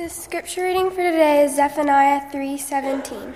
The 0.00 0.08
scripture 0.08 0.62
reading 0.62 0.88
for 0.88 1.02
today 1.02 1.44
is 1.44 1.56
Zephaniah 1.56 2.30
3:17. 2.32 3.34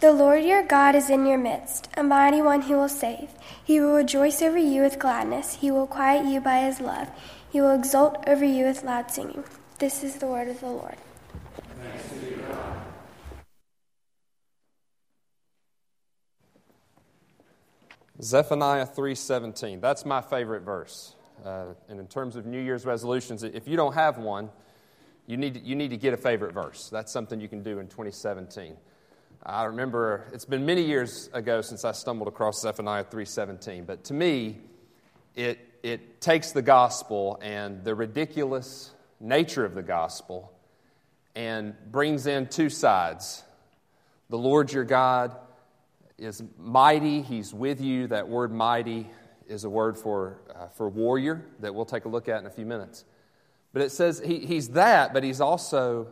The 0.00 0.12
Lord 0.12 0.44
your 0.44 0.62
God 0.62 0.94
is 0.94 1.08
in 1.08 1.24
your 1.24 1.38
midst, 1.38 1.88
a 1.96 2.02
mighty 2.02 2.42
one 2.42 2.60
who 2.60 2.74
will 2.76 2.90
save. 2.90 3.30
He 3.64 3.80
will 3.80 3.94
rejoice 3.94 4.42
over 4.42 4.58
you 4.58 4.82
with 4.82 4.98
gladness. 4.98 5.54
He 5.54 5.70
will 5.70 5.86
quiet 5.86 6.26
you 6.26 6.38
by 6.38 6.58
his 6.58 6.82
love. 6.82 7.08
He 7.48 7.62
will 7.62 7.70
exult 7.70 8.22
over 8.26 8.44
you 8.44 8.66
with 8.66 8.84
loud 8.84 9.10
singing. 9.10 9.42
This 9.78 10.04
is 10.04 10.16
the 10.16 10.26
word 10.26 10.48
of 10.48 10.60
the 10.60 10.66
Lord. 10.66 10.96
Zephaniah 18.20 18.84
3:17. 18.84 19.80
That's 19.80 20.04
my 20.04 20.20
favorite 20.20 20.60
verse. 20.60 21.14
Uh, 21.42 21.68
and 21.88 21.98
in 21.98 22.06
terms 22.06 22.36
of 22.36 22.44
New 22.44 22.60
Year's 22.60 22.84
resolutions, 22.84 23.42
if 23.42 23.66
you 23.66 23.78
don't 23.78 23.94
have 23.94 24.18
one, 24.18 24.50
you 25.30 25.36
need, 25.36 25.54
to, 25.54 25.60
you 25.60 25.76
need 25.76 25.90
to 25.90 25.96
get 25.96 26.12
a 26.12 26.16
favorite 26.16 26.54
verse. 26.54 26.88
That's 26.88 27.12
something 27.12 27.40
you 27.40 27.46
can 27.46 27.62
do 27.62 27.78
in 27.78 27.86
2017. 27.86 28.76
I 29.46 29.64
remember 29.64 30.26
it's 30.32 30.44
been 30.44 30.66
many 30.66 30.82
years 30.82 31.30
ago 31.32 31.62
since 31.62 31.84
I 31.84 31.92
stumbled 31.92 32.26
across 32.26 32.60
Zephaniah 32.60 33.04
3:17, 33.04 33.86
but 33.86 34.02
to 34.04 34.14
me, 34.14 34.58
it, 35.36 35.60
it 35.84 36.20
takes 36.20 36.50
the 36.50 36.62
gospel 36.62 37.38
and 37.40 37.84
the 37.84 37.94
ridiculous 37.94 38.90
nature 39.20 39.64
of 39.64 39.74
the 39.74 39.82
gospel 39.82 40.52
and 41.36 41.74
brings 41.92 42.26
in 42.26 42.48
two 42.48 42.68
sides. 42.68 43.44
The 44.30 44.38
Lord 44.38 44.72
your 44.72 44.84
God 44.84 45.36
is 46.18 46.42
mighty, 46.58 47.22
He's 47.22 47.54
with 47.54 47.80
you. 47.80 48.08
That 48.08 48.28
word 48.28 48.52
mighty 48.52 49.08
is 49.46 49.62
a 49.62 49.70
word 49.70 49.96
for, 49.96 50.40
uh, 50.52 50.66
for 50.68 50.88
warrior 50.88 51.46
that 51.60 51.72
we'll 51.72 51.86
take 51.86 52.04
a 52.04 52.08
look 52.08 52.28
at 52.28 52.40
in 52.40 52.46
a 52.46 52.50
few 52.50 52.66
minutes. 52.66 53.04
But 53.72 53.82
it 53.82 53.90
says 53.90 54.20
he, 54.24 54.38
He's 54.40 54.70
that, 54.70 55.12
but 55.12 55.22
He's 55.22 55.40
also 55.40 56.08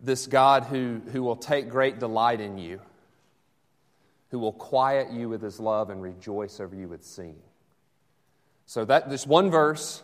this 0.00 0.26
God 0.26 0.64
who, 0.64 1.00
who 1.12 1.22
will 1.22 1.36
take 1.36 1.68
great 1.68 1.98
delight 1.98 2.40
in 2.40 2.58
you, 2.58 2.80
who 4.30 4.38
will 4.38 4.52
quiet 4.52 5.10
you 5.12 5.28
with 5.28 5.42
His 5.42 5.60
love 5.60 5.90
and 5.90 6.02
rejoice 6.02 6.60
over 6.60 6.74
you 6.74 6.88
with 6.88 7.04
singing. 7.04 7.42
So, 8.66 8.84
that, 8.84 9.10
this 9.10 9.26
one 9.26 9.50
verse 9.50 10.02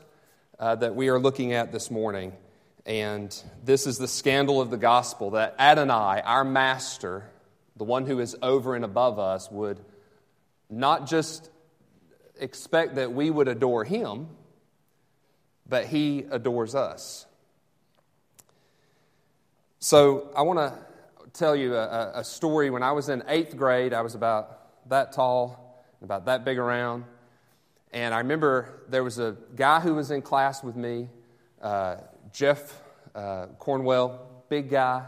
uh, 0.58 0.74
that 0.76 0.96
we 0.96 1.08
are 1.08 1.20
looking 1.20 1.52
at 1.52 1.70
this 1.70 1.91
morning, 1.91 2.32
and 2.84 3.34
this 3.64 3.86
is 3.86 3.98
the 3.98 4.08
scandal 4.08 4.60
of 4.60 4.70
the 4.70 4.76
gospel 4.76 5.30
that 5.30 5.54
Adonai, 5.58 6.20
our 6.24 6.44
master, 6.44 7.30
the 7.76 7.84
one 7.84 8.06
who 8.06 8.19
is 8.19 8.36
over 8.42 8.74
and 8.74 8.84
above 8.84 9.19
us, 9.19 9.50
would 9.50 9.78
not 10.69 11.06
just 11.06 11.50
expect 12.41 12.96
that 12.96 13.12
we 13.12 13.30
would 13.30 13.48
adore 13.48 13.84
him, 13.84 14.28
but 15.69 15.86
he 15.86 16.25
adores 16.31 16.75
us. 16.75 17.27
So 19.78 20.31
I 20.36 20.42
want 20.42 20.59
to 20.59 20.78
tell 21.33 21.55
you 21.55 21.77
a, 21.77 22.12
a, 22.14 22.25
story. 22.25 22.70
When 22.70 22.83
I 22.83 22.92
was 22.92 23.09
in 23.09 23.22
eighth 23.28 23.56
grade, 23.56 23.92
I 23.92 24.00
was 24.00 24.14
about 24.14 24.89
that 24.89 25.12
tall, 25.12 25.84
about 26.03 26.27
that 26.27 26.44
big 26.44 26.59
around. 26.59 27.05
And 27.92 28.14
I 28.14 28.19
remember 28.19 28.83
there 28.89 29.05
was 29.05 29.19
a 29.19 29.37
guy 29.55 29.81
who 29.81 29.94
was 29.94 30.11
in 30.11 30.22
class 30.22 30.64
with 30.64 30.77
me, 30.77 31.09
uh, 31.61 31.97
Jeff 32.33 32.83
uh, 33.14 33.47
Cornwell, 33.59 34.27
big 34.48 34.70
guy, 34.70 35.05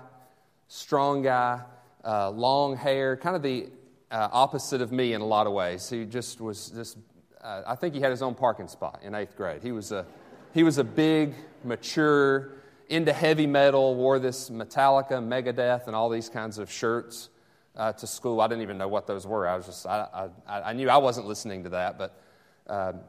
strong 0.69 1.23
guy 1.23 1.61
uh, 2.05 2.31
long 2.31 2.77
hair, 2.77 3.17
kind 3.17 3.37
of 3.37 3.43
the 3.43 3.69
uh, 4.11 4.29
opposite 4.33 4.81
of 4.81 4.93
me 4.93 5.13
in 5.13 5.21
a 5.21 5.27
lot 5.27 5.47
of 5.47 5.53
ways. 5.53 5.89
He 5.89 6.05
just 6.05 6.41
was 6.41 6.71
just, 6.71 6.97
uh, 7.43 7.63
I 7.67 7.75
think 7.75 7.95
he 7.95 8.01
had 8.01 8.11
his 8.11 8.23
own 8.23 8.35
parking 8.35 8.69
spot 8.69 9.01
in 9.03 9.15
eighth 9.15 9.37
grade. 9.37 9.63
He 9.63 9.73
was 9.73 9.93
a, 9.93 10.07
he 10.55 10.63
was 10.63 10.79
a 10.79 10.85
big, 10.85 11.35
mature, 11.65 12.53
into 12.89 13.13
heavy 13.13 13.47
metal, 13.47 13.95
wore 13.95 14.19
this 14.19 14.51
Metallica, 14.51 15.23
Megadeth, 15.23 15.87
and 15.87 15.95
all 15.95 16.09
these 16.09 16.29
kinds 16.29 16.59
of 16.59 16.71
shirts 16.71 17.29
uh, 17.77 17.93
to 17.93 18.07
school. 18.07 18.41
I 18.41 18.49
didn't 18.49 18.63
even 18.63 18.79
know 18.79 18.89
what 18.89 19.07
those 19.07 19.27
were. 19.27 19.47
I 19.47 19.57
was 19.57 19.67
just, 19.67 19.87
I, 19.87 20.29
I, 20.47 20.61
I 20.61 20.73
knew 20.73 20.89
I 20.89 20.97
wasn't 20.97 21.27
listening 21.27 21.65
to 21.65 21.71
that, 21.71 21.99
but 21.99 22.21
um, 22.67 23.01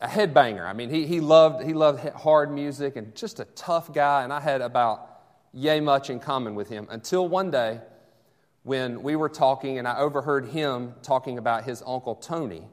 a 0.00 0.08
headbanger. 0.08 0.66
I 0.66 0.72
mean, 0.72 0.90
he, 0.90 1.06
he, 1.06 1.20
loved, 1.20 1.64
he 1.64 1.74
loved 1.74 2.06
hard 2.10 2.50
music 2.50 2.96
and 2.96 3.14
just 3.14 3.40
a 3.40 3.44
tough 3.44 3.92
guy, 3.92 4.24
and 4.24 4.32
I 4.32 4.40
had 4.40 4.60
about 4.60 5.10
yay 5.52 5.80
much 5.80 6.10
in 6.10 6.20
common 6.20 6.54
with 6.54 6.68
him 6.68 6.86
until 6.90 7.28
one 7.28 7.50
day 7.50 7.80
when 8.62 9.02
we 9.02 9.16
were 9.16 9.28
talking, 9.28 9.78
and 9.78 9.86
I 9.86 9.98
overheard 9.98 10.48
him 10.48 10.94
talking 11.02 11.38
about 11.38 11.64
his 11.64 11.82
uncle 11.86 12.16
Tony, 12.16 12.66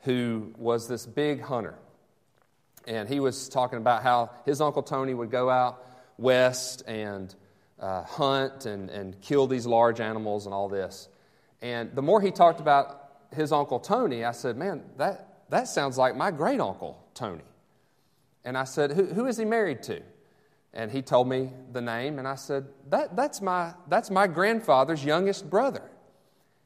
who 0.00 0.52
was 0.58 0.88
this 0.88 1.06
big 1.06 1.40
hunter. 1.40 1.78
And 2.86 3.08
he 3.08 3.20
was 3.20 3.48
talking 3.48 3.78
about 3.78 4.02
how 4.02 4.30
his 4.44 4.60
uncle 4.60 4.82
Tony 4.82 5.14
would 5.14 5.30
go 5.30 5.48
out 5.48 5.84
west 6.18 6.82
and 6.86 7.34
uh, 7.78 8.02
hunt 8.04 8.66
and, 8.66 8.90
and 8.90 9.20
kill 9.20 9.46
these 9.46 9.66
large 9.66 10.00
animals 10.00 10.46
and 10.46 10.54
all 10.54 10.68
this. 10.68 11.08
And 11.60 11.94
the 11.94 12.02
more 12.02 12.20
he 12.20 12.30
talked 12.30 12.60
about 12.60 13.10
his 13.34 13.52
uncle 13.52 13.80
Tony, 13.80 14.24
I 14.24 14.32
said, 14.32 14.56
Man, 14.56 14.82
that, 14.98 15.44
that 15.50 15.68
sounds 15.68 15.96
like 15.98 16.16
my 16.16 16.30
great 16.30 16.60
uncle 16.60 17.02
Tony. 17.14 17.44
And 18.44 18.58
I 18.58 18.64
said, 18.64 18.92
who, 18.92 19.04
who 19.06 19.26
is 19.26 19.36
he 19.36 19.44
married 19.44 19.82
to? 19.84 20.02
And 20.74 20.90
he 20.90 21.02
told 21.02 21.28
me 21.28 21.50
the 21.70 21.82
name, 21.82 22.18
and 22.18 22.26
I 22.26 22.34
said, 22.34 22.66
that, 22.88 23.14
that's, 23.14 23.42
my, 23.42 23.74
that's 23.88 24.10
my 24.10 24.26
grandfather's 24.26 25.04
youngest 25.04 25.48
brother. 25.48 25.82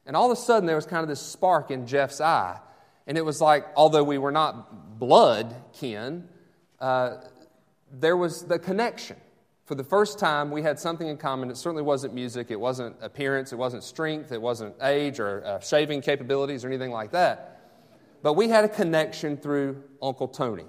And 0.07 0.15
all 0.15 0.31
of 0.31 0.39
a 0.39 0.41
sudden, 0.41 0.67
there 0.67 0.77
was 0.77 0.87
kind 0.87 1.03
of 1.03 1.09
this 1.09 1.21
spark 1.21 1.71
in 1.71 1.87
Jeff's 1.87 2.21
eye. 2.21 2.61
And 3.09 3.19
it 3.19 3.25
was 3.25 3.41
like, 3.41 3.67
although 3.75 4.05
we 4.05 4.19
were 4.19 4.31
not 4.31 4.86
blood 4.99 5.55
kin, 5.73 6.29
uh, 6.81 7.17
there 7.91 8.17
was 8.17 8.43
the 8.43 8.59
connection. 8.59 9.17
For 9.65 9.75
the 9.75 9.85
first 9.85 10.19
time, 10.19 10.51
we 10.51 10.63
had 10.63 10.79
something 10.79 11.09
in 11.09 11.17
common. 11.17 11.51
It 11.51 11.57
certainly 11.57 11.83
wasn't 11.83 12.15
music, 12.15 12.51
it 12.51 12.61
wasn't 12.61 12.95
appearance, 13.01 13.53
it 13.53 13.57
wasn't 13.57 13.83
strength, 13.83 14.31
it 14.31 14.41
wasn't 14.41 14.75
age 14.81 15.19
or 15.19 15.45
uh, 15.45 15.61
shaving 15.61 16.03
capabilities 16.03 16.65
or 16.65 16.69
anything 16.69 16.93
like 16.93 17.11
that. 17.13 17.61
But 18.23 18.35
we 18.35 18.49
had 18.49 18.65
a 18.65 18.69
connection 18.69 19.37
through 19.37 19.83
Uncle 20.01 20.29
Tony. 20.29 20.67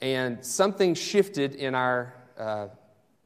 And 0.00 0.44
something 0.44 0.94
shifted 0.94 1.54
in 1.54 1.74
our 1.74 2.12
uh, 2.36 2.68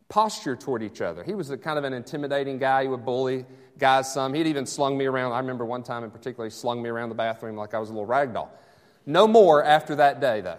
posture 0.09 0.57
toward 0.57 0.83
each 0.83 1.01
other. 1.01 1.25
He 1.25 1.35
was 1.35 1.51
a 1.51 1.57
kind 1.57 1.79
of 1.79 1.85
an 1.85 1.93
intimidating 1.93 2.59
guy. 2.59 2.83
He 2.83 2.89
would 2.89 3.05
bully 3.05 3.47
guys 3.79 4.13
some. 4.13 4.35
He'd 4.35 4.47
even 4.47 4.67
slung 4.67 4.97
me 4.97 5.07
around. 5.07 5.33
I 5.33 5.39
remember 5.39 5.65
one 5.65 5.83
time 5.83 6.05
in 6.05 6.11
particular, 6.11 6.45
he 6.45 6.51
slung 6.51 6.83
me 6.83 6.91
around 6.91 7.09
the 7.09 7.15
bathroom 7.15 7.57
like 7.57 7.73
I 7.73 7.79
was 7.79 7.89
a 7.89 7.93
little 7.93 8.07
rag 8.07 8.35
doll. 8.35 8.53
No 9.07 9.27
more 9.27 9.65
after 9.65 9.97
that 9.97 10.21
day, 10.21 10.41
though. 10.41 10.59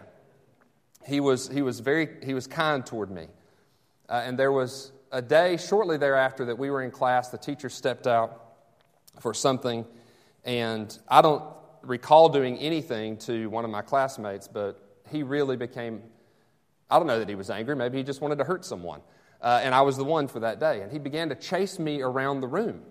He 1.06 1.20
was, 1.20 1.48
he 1.48 1.62
was 1.62 1.80
very 1.80 2.10
he 2.24 2.34
was 2.34 2.48
kind 2.48 2.86
toward 2.86 3.10
me. 3.10 3.28
Uh, 4.08 4.22
and 4.26 4.38
there 4.38 4.52
was 4.52 4.92
a 5.12 5.22
day 5.22 5.58
shortly 5.58 5.98
thereafter 5.98 6.46
that 6.46 6.58
we 6.58 6.70
were 6.70 6.82
in 6.82 6.92
class. 6.92 7.30
The 7.30 7.38
teacher 7.38 7.70
stepped 7.70 8.08
out 8.08 8.40
for 9.20 9.34
something, 9.34 9.86
and 10.46 10.96
I 11.08 11.22
don't 11.22 11.44
recall 11.82 12.30
doing 12.30 12.58
anything 12.60 13.18
to 13.18 13.48
one 13.48 13.66
of 13.66 13.72
my 13.72 13.82
classmates, 13.82 14.48
but 14.48 14.80
he 15.10 15.24
really 15.24 15.58
became 15.58 16.04
I 16.92 16.98
don't 16.98 17.08
know 17.08 17.20
that 17.20 17.30
he 17.30 17.36
was 17.36 17.50
angry. 17.50 17.76
Maybe 17.76 17.98
he 17.98 18.04
just 18.04 18.20
wanted 18.20 18.38
to 18.40 18.44
hurt 18.44 18.66
someone. 18.66 19.00
Uh, 19.42 19.62
and 19.64 19.74
I 19.74 19.82
was 19.82 19.96
the 19.96 20.04
one 20.04 20.28
for 20.28 20.42
that 20.42 20.60
day. 20.60 20.82
And 20.82 20.92
he 20.92 21.00
began 21.00 21.30
to 21.30 21.36
chase 21.36 21.80
me 21.80 22.02
around 22.02 22.42
the 22.42 22.48
room. 22.48 22.82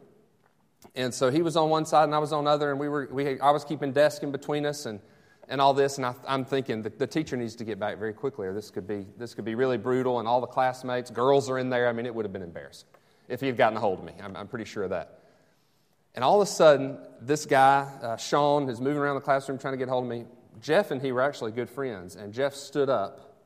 And 0.94 1.12
so 1.12 1.30
he 1.30 1.42
was 1.42 1.54
on 1.54 1.68
one 1.68 1.84
side 1.84 2.04
and 2.04 2.14
I 2.14 2.18
was 2.18 2.32
on 2.32 2.44
the 2.44 2.50
other, 2.50 2.70
and 2.70 2.80
we 2.80 2.88
were, 2.88 3.08
we, 3.12 3.38
I 3.38 3.50
was 3.50 3.64
keeping 3.64 3.92
desk 3.92 4.22
in 4.22 4.32
between 4.32 4.64
us 4.64 4.86
and, 4.86 5.00
and 5.50 5.60
all 5.60 5.74
this. 5.74 5.98
And 5.98 6.06
I, 6.06 6.14
am 6.26 6.46
thinking 6.46 6.80
the, 6.80 6.88
the 6.88 7.06
teacher 7.06 7.36
needs 7.36 7.56
to 7.56 7.64
get 7.64 7.78
back 7.78 7.98
very 7.98 8.14
quickly, 8.14 8.46
or 8.46 8.54
this 8.54 8.70
could, 8.70 8.86
be, 8.86 9.04
this 9.18 9.34
could 9.34 9.44
be 9.44 9.54
really 9.54 9.76
brutal. 9.76 10.20
And 10.20 10.26
all 10.26 10.40
the 10.40 10.46
classmates, 10.46 11.10
girls 11.10 11.50
are 11.50 11.58
in 11.58 11.68
there. 11.68 11.88
I 11.88 11.92
mean, 11.92 12.06
it 12.06 12.14
would 12.14 12.24
have 12.24 12.32
been 12.32 12.42
embarrassing 12.42 12.88
if 13.28 13.40
he 13.40 13.46
had 13.46 13.58
gotten 13.58 13.76
a 13.76 13.80
hold 13.80 13.98
of 13.98 14.04
me. 14.04 14.14
I'm, 14.22 14.34
I'm 14.36 14.48
pretty 14.48 14.64
sure 14.64 14.84
of 14.84 14.90
that. 14.90 15.18
And 16.14 16.24
all 16.24 16.40
of 16.40 16.48
a 16.48 16.50
sudden, 16.50 16.98
this 17.20 17.46
guy, 17.46 17.82
uh, 18.02 18.16
Sean, 18.16 18.68
is 18.68 18.80
moving 18.80 18.98
around 18.98 19.16
the 19.16 19.20
classroom 19.20 19.58
trying 19.58 19.74
to 19.74 19.78
get 19.78 19.88
a 19.88 19.90
hold 19.90 20.04
of 20.04 20.10
me. 20.10 20.24
Jeff 20.60 20.90
and 20.90 21.02
he 21.02 21.12
were 21.12 21.20
actually 21.20 21.52
good 21.52 21.68
friends. 21.68 22.16
And 22.16 22.32
Jeff 22.32 22.54
stood 22.54 22.88
up 22.88 23.36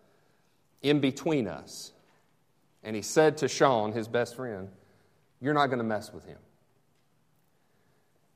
in 0.83 1.01
between 1.01 1.49
us. 1.49 1.93
And 2.83 2.95
he 2.95 3.03
said 3.03 3.39
to 3.39 3.49
Sean, 3.49 3.93
his 3.93 4.09
best 4.09 4.37
friend, 4.37 4.69
You're 5.41 5.55
not 5.55 5.67
going 5.67 5.79
to 5.79 5.85
mess 5.85 6.13
with 6.13 6.27
him. 6.27 6.39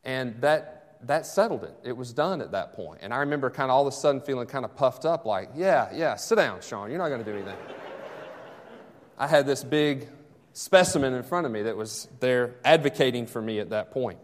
And 0.05 0.41
that, 0.41 0.78
that 1.03 1.27
settled 1.27 1.65
it. 1.65 1.75
It 1.85 1.97
was 1.97 2.13
done 2.13 2.41
at 2.41 2.53
that 2.53 2.73
point. 2.73 3.01
And 3.03 3.15
I 3.15 3.19
remember 3.19 3.51
kind 3.51 3.71
of 3.71 3.77
all 3.77 3.87
of 3.87 3.93
a 3.93 3.97
sudden 3.97 4.21
feeling 4.21 4.47
kind 4.47 4.65
of 4.65 4.77
puffed 4.77 5.05
up, 5.05 5.25
like, 5.25 5.51
Yeah, 5.55 5.89
yeah, 5.95 6.17
sit 6.17 6.37
down, 6.37 6.61
Sean. 6.61 6.91
You're 6.91 6.99
not 6.99 7.09
going 7.09 7.25
to 7.25 7.31
do 7.31 7.37
anything. 7.37 7.57
I 9.19 9.27
had 9.27 9.47
this 9.47 9.65
big 9.65 10.09
specimen 10.53 11.15
in 11.15 11.23
front 11.23 11.47
of 11.47 11.53
me 11.53 11.63
that 11.63 11.77
was 11.77 12.09
there 12.21 12.57
advocating 12.65 13.27
for 13.27 13.41
me 13.41 13.59
at 13.61 13.71
that 13.71 13.91
point. 13.91 14.19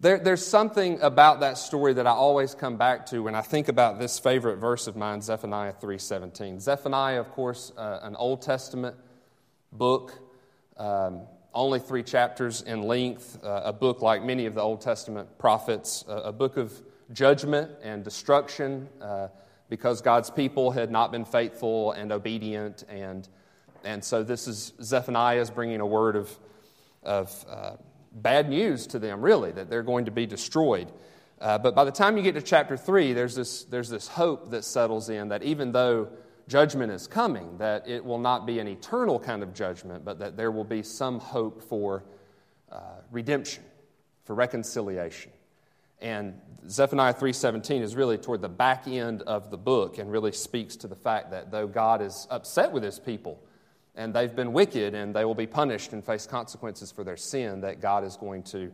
There, 0.00 0.18
there's 0.18 0.46
something 0.46 1.00
about 1.00 1.40
that 1.40 1.58
story 1.58 1.94
that 1.94 2.06
I 2.06 2.12
always 2.12 2.54
come 2.54 2.76
back 2.76 3.06
to 3.06 3.20
when 3.20 3.34
I 3.34 3.40
think 3.40 3.66
about 3.66 3.98
this 3.98 4.20
favorite 4.20 4.56
verse 4.56 4.86
of 4.86 4.94
mine, 4.94 5.22
Zephaniah 5.22 5.72
3.17. 5.72 6.60
Zephaniah, 6.60 7.18
of 7.18 7.30
course, 7.32 7.72
uh, 7.76 7.98
an 8.02 8.14
Old 8.14 8.42
Testament 8.42 8.96
book, 9.72 10.14
um, 10.76 11.22
only 11.58 11.80
three 11.80 12.04
chapters 12.04 12.62
in 12.62 12.82
length, 12.82 13.42
uh, 13.42 13.62
a 13.64 13.72
book 13.72 14.00
like 14.00 14.22
many 14.22 14.46
of 14.46 14.54
the 14.54 14.60
Old 14.60 14.80
Testament 14.80 15.38
prophets, 15.38 16.04
uh, 16.08 16.22
a 16.24 16.32
book 16.32 16.56
of 16.56 16.72
judgment 17.12 17.72
and 17.82 18.04
destruction 18.04 18.88
uh, 19.02 19.26
because 19.68 20.00
God's 20.00 20.30
people 20.30 20.70
had 20.70 20.90
not 20.90 21.10
been 21.10 21.24
faithful 21.24 21.92
and 21.92 22.12
obedient 22.12 22.84
and 22.88 23.28
And 23.84 24.04
so 24.04 24.22
this 24.22 24.46
is 24.46 24.72
Zephaniah 24.82 25.40
is 25.40 25.50
bringing 25.50 25.80
a 25.80 25.86
word 25.86 26.14
of, 26.14 26.38
of 27.02 27.44
uh, 27.48 27.72
bad 28.12 28.48
news 28.48 28.86
to 28.88 28.98
them, 28.98 29.20
really, 29.20 29.50
that 29.52 29.68
they're 29.68 29.82
going 29.82 30.04
to 30.04 30.10
be 30.10 30.26
destroyed. 30.26 30.90
Uh, 31.40 31.58
but 31.58 31.74
by 31.74 31.84
the 31.84 31.92
time 31.92 32.16
you 32.16 32.22
get 32.22 32.34
to 32.34 32.42
chapter 32.42 32.76
3, 32.76 33.12
there's 33.14 33.34
this, 33.34 33.64
there's 33.64 33.88
this 33.88 34.08
hope 34.08 34.50
that 34.50 34.64
settles 34.64 35.08
in 35.08 35.28
that 35.28 35.42
even 35.42 35.72
though 35.72 36.08
judgment 36.48 36.90
is 36.90 37.06
coming, 37.06 37.58
that 37.58 37.86
it 37.86 38.04
will 38.04 38.18
not 38.18 38.46
be 38.46 38.58
an 38.58 38.66
eternal 38.66 39.20
kind 39.20 39.42
of 39.42 39.54
judgment, 39.54 40.04
but 40.04 40.18
that 40.18 40.36
there 40.36 40.50
will 40.50 40.64
be 40.64 40.82
some 40.82 41.20
hope 41.20 41.62
for 41.62 42.04
uh, 42.72 42.80
redemption, 43.12 43.62
for 44.24 44.34
reconciliation. 44.34 45.30
And 46.00 46.40
Zephaniah 46.68 47.14
3:17 47.14 47.82
is 47.82 47.96
really 47.96 48.18
toward 48.18 48.40
the 48.40 48.48
back 48.48 48.86
end 48.86 49.22
of 49.22 49.50
the 49.50 49.58
book 49.58 49.98
and 49.98 50.10
really 50.10 50.32
speaks 50.32 50.76
to 50.76 50.88
the 50.88 50.96
fact 50.96 51.30
that 51.30 51.50
though 51.50 51.66
God 51.66 52.02
is 52.02 52.26
upset 52.30 52.72
with 52.72 52.82
his 52.82 52.98
people 52.98 53.40
and 53.94 54.14
they've 54.14 54.34
been 54.34 54.52
wicked 54.52 54.94
and 54.94 55.14
they 55.14 55.24
will 55.24 55.34
be 55.34 55.46
punished 55.46 55.92
and 55.92 56.04
face 56.04 56.26
consequences 56.26 56.92
for 56.92 57.04
their 57.04 57.16
sin, 57.16 57.62
that 57.62 57.80
God 57.80 58.04
is 58.04 58.16
going 58.16 58.44
to 58.44 58.72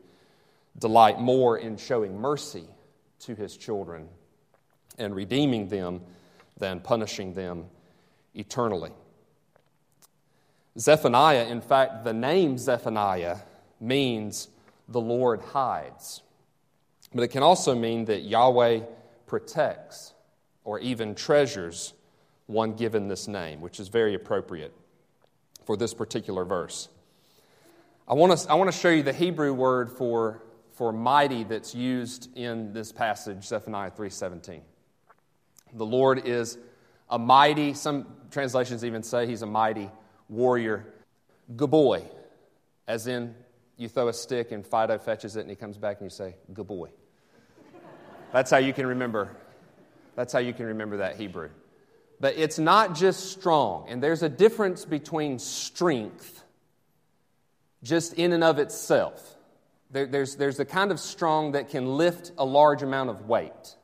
delight 0.78 1.18
more 1.18 1.56
in 1.56 1.76
showing 1.76 2.20
mercy 2.20 2.66
to 3.20 3.34
his 3.34 3.56
children 3.56 4.08
and 4.98 5.14
redeeming 5.14 5.68
them 5.68 6.02
than 6.58 6.80
punishing 6.80 7.34
them 7.34 7.66
eternally. 8.34 8.92
Zephaniah, 10.78 11.46
in 11.46 11.60
fact, 11.60 12.04
the 12.04 12.12
name 12.12 12.58
Zephaniah 12.58 13.38
means 13.80 14.48
the 14.88 15.00
Lord 15.00 15.40
hides. 15.40 16.22
But 17.14 17.22
it 17.22 17.28
can 17.28 17.42
also 17.42 17.74
mean 17.74 18.06
that 18.06 18.22
Yahweh 18.22 18.80
protects 19.26 20.14
or 20.64 20.80
even 20.80 21.14
treasures 21.14 21.94
one 22.46 22.74
given 22.74 23.08
this 23.08 23.28
name, 23.28 23.60
which 23.60 23.78
is 23.78 23.88
very 23.88 24.14
appropriate 24.14 24.74
for 25.64 25.76
this 25.76 25.94
particular 25.94 26.44
verse. 26.44 26.88
I 28.06 28.14
want 28.14 28.38
to, 28.38 28.50
I 28.50 28.54
want 28.54 28.70
to 28.70 28.76
show 28.76 28.90
you 28.90 29.02
the 29.02 29.12
Hebrew 29.12 29.54
word 29.54 29.90
for, 29.90 30.42
for 30.72 30.92
mighty 30.92 31.44
that's 31.44 31.74
used 31.74 32.36
in 32.36 32.72
this 32.72 32.92
passage, 32.92 33.44
Zephaniah 33.44 33.90
3.17. 33.92 34.60
The 35.74 35.84
Lord 35.84 36.26
is 36.26 36.56
a 37.10 37.18
mighty, 37.18 37.74
some 37.74 38.06
translations 38.30 38.84
even 38.84 39.02
say 39.02 39.26
he's 39.26 39.42
a 39.42 39.46
mighty 39.46 39.90
warrior. 40.28 40.86
Gaboy, 41.54 42.04
as 42.86 43.06
in 43.06 43.34
you 43.76 43.88
throw 43.88 44.08
a 44.08 44.12
stick 44.12 44.52
and 44.52 44.66
Fido 44.66 44.98
fetches 44.98 45.36
it 45.36 45.40
and 45.40 45.50
he 45.50 45.56
comes 45.56 45.76
back 45.76 46.00
and 46.00 46.06
you 46.06 46.10
say, 46.10 46.36
Gaboy. 46.52 46.90
That's 48.32 48.50
how 48.50 48.58
you 48.58 48.72
can 48.72 48.86
remember. 48.86 49.36
That's 50.16 50.32
how 50.32 50.38
you 50.38 50.52
can 50.52 50.66
remember 50.66 50.98
that 50.98 51.16
Hebrew. 51.16 51.50
But 52.20 52.36
it's 52.36 52.58
not 52.58 52.94
just 52.94 53.32
strong, 53.32 53.86
and 53.88 54.02
there's 54.02 54.22
a 54.22 54.28
difference 54.28 54.84
between 54.84 55.38
strength 55.38 56.44
just 57.82 58.14
in 58.14 58.32
and 58.32 58.42
of 58.42 58.58
itself. 58.58 59.36
There, 59.90 60.06
there's, 60.06 60.36
there's 60.36 60.56
the 60.56 60.64
kind 60.64 60.90
of 60.90 60.98
strong 60.98 61.52
that 61.52 61.68
can 61.68 61.96
lift 61.96 62.32
a 62.38 62.44
large 62.44 62.82
amount 62.82 63.10
of 63.10 63.28
weight. 63.28 63.76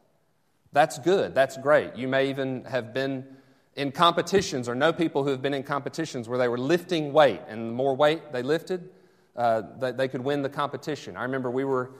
That's 0.73 0.99
good, 0.99 1.35
that's 1.35 1.57
great. 1.57 1.97
You 1.97 2.09
may 2.09 2.31
even 2.31 2.65
have 2.65 2.95
been 2.95 3.27
in 3.75 3.93
competitions 3.93 4.69
or 4.69 4.75
know 4.75 4.93
people 4.93 5.25
who 5.25 5.31
have 5.31 5.43
been 5.43 5.55
in 5.55 5.63
competitions 5.63 6.29
where 6.29 6.39
they 6.39 6.49
were 6.49 6.59
lifting 6.59 7.13
weight, 7.13 7.41
and 7.49 7.69
the 7.69 7.73
more 7.73 7.95
weight 7.97 8.33
they 8.33 8.43
lifted, 8.43 8.91
uh, 9.37 9.63
they, 9.79 9.93
they 9.93 10.09
could 10.09 10.23
win 10.23 10.43
the 10.43 10.49
competition. 10.49 11.17
I 11.17 11.23
remember 11.23 11.51
we 11.51 11.65
were 11.65 11.93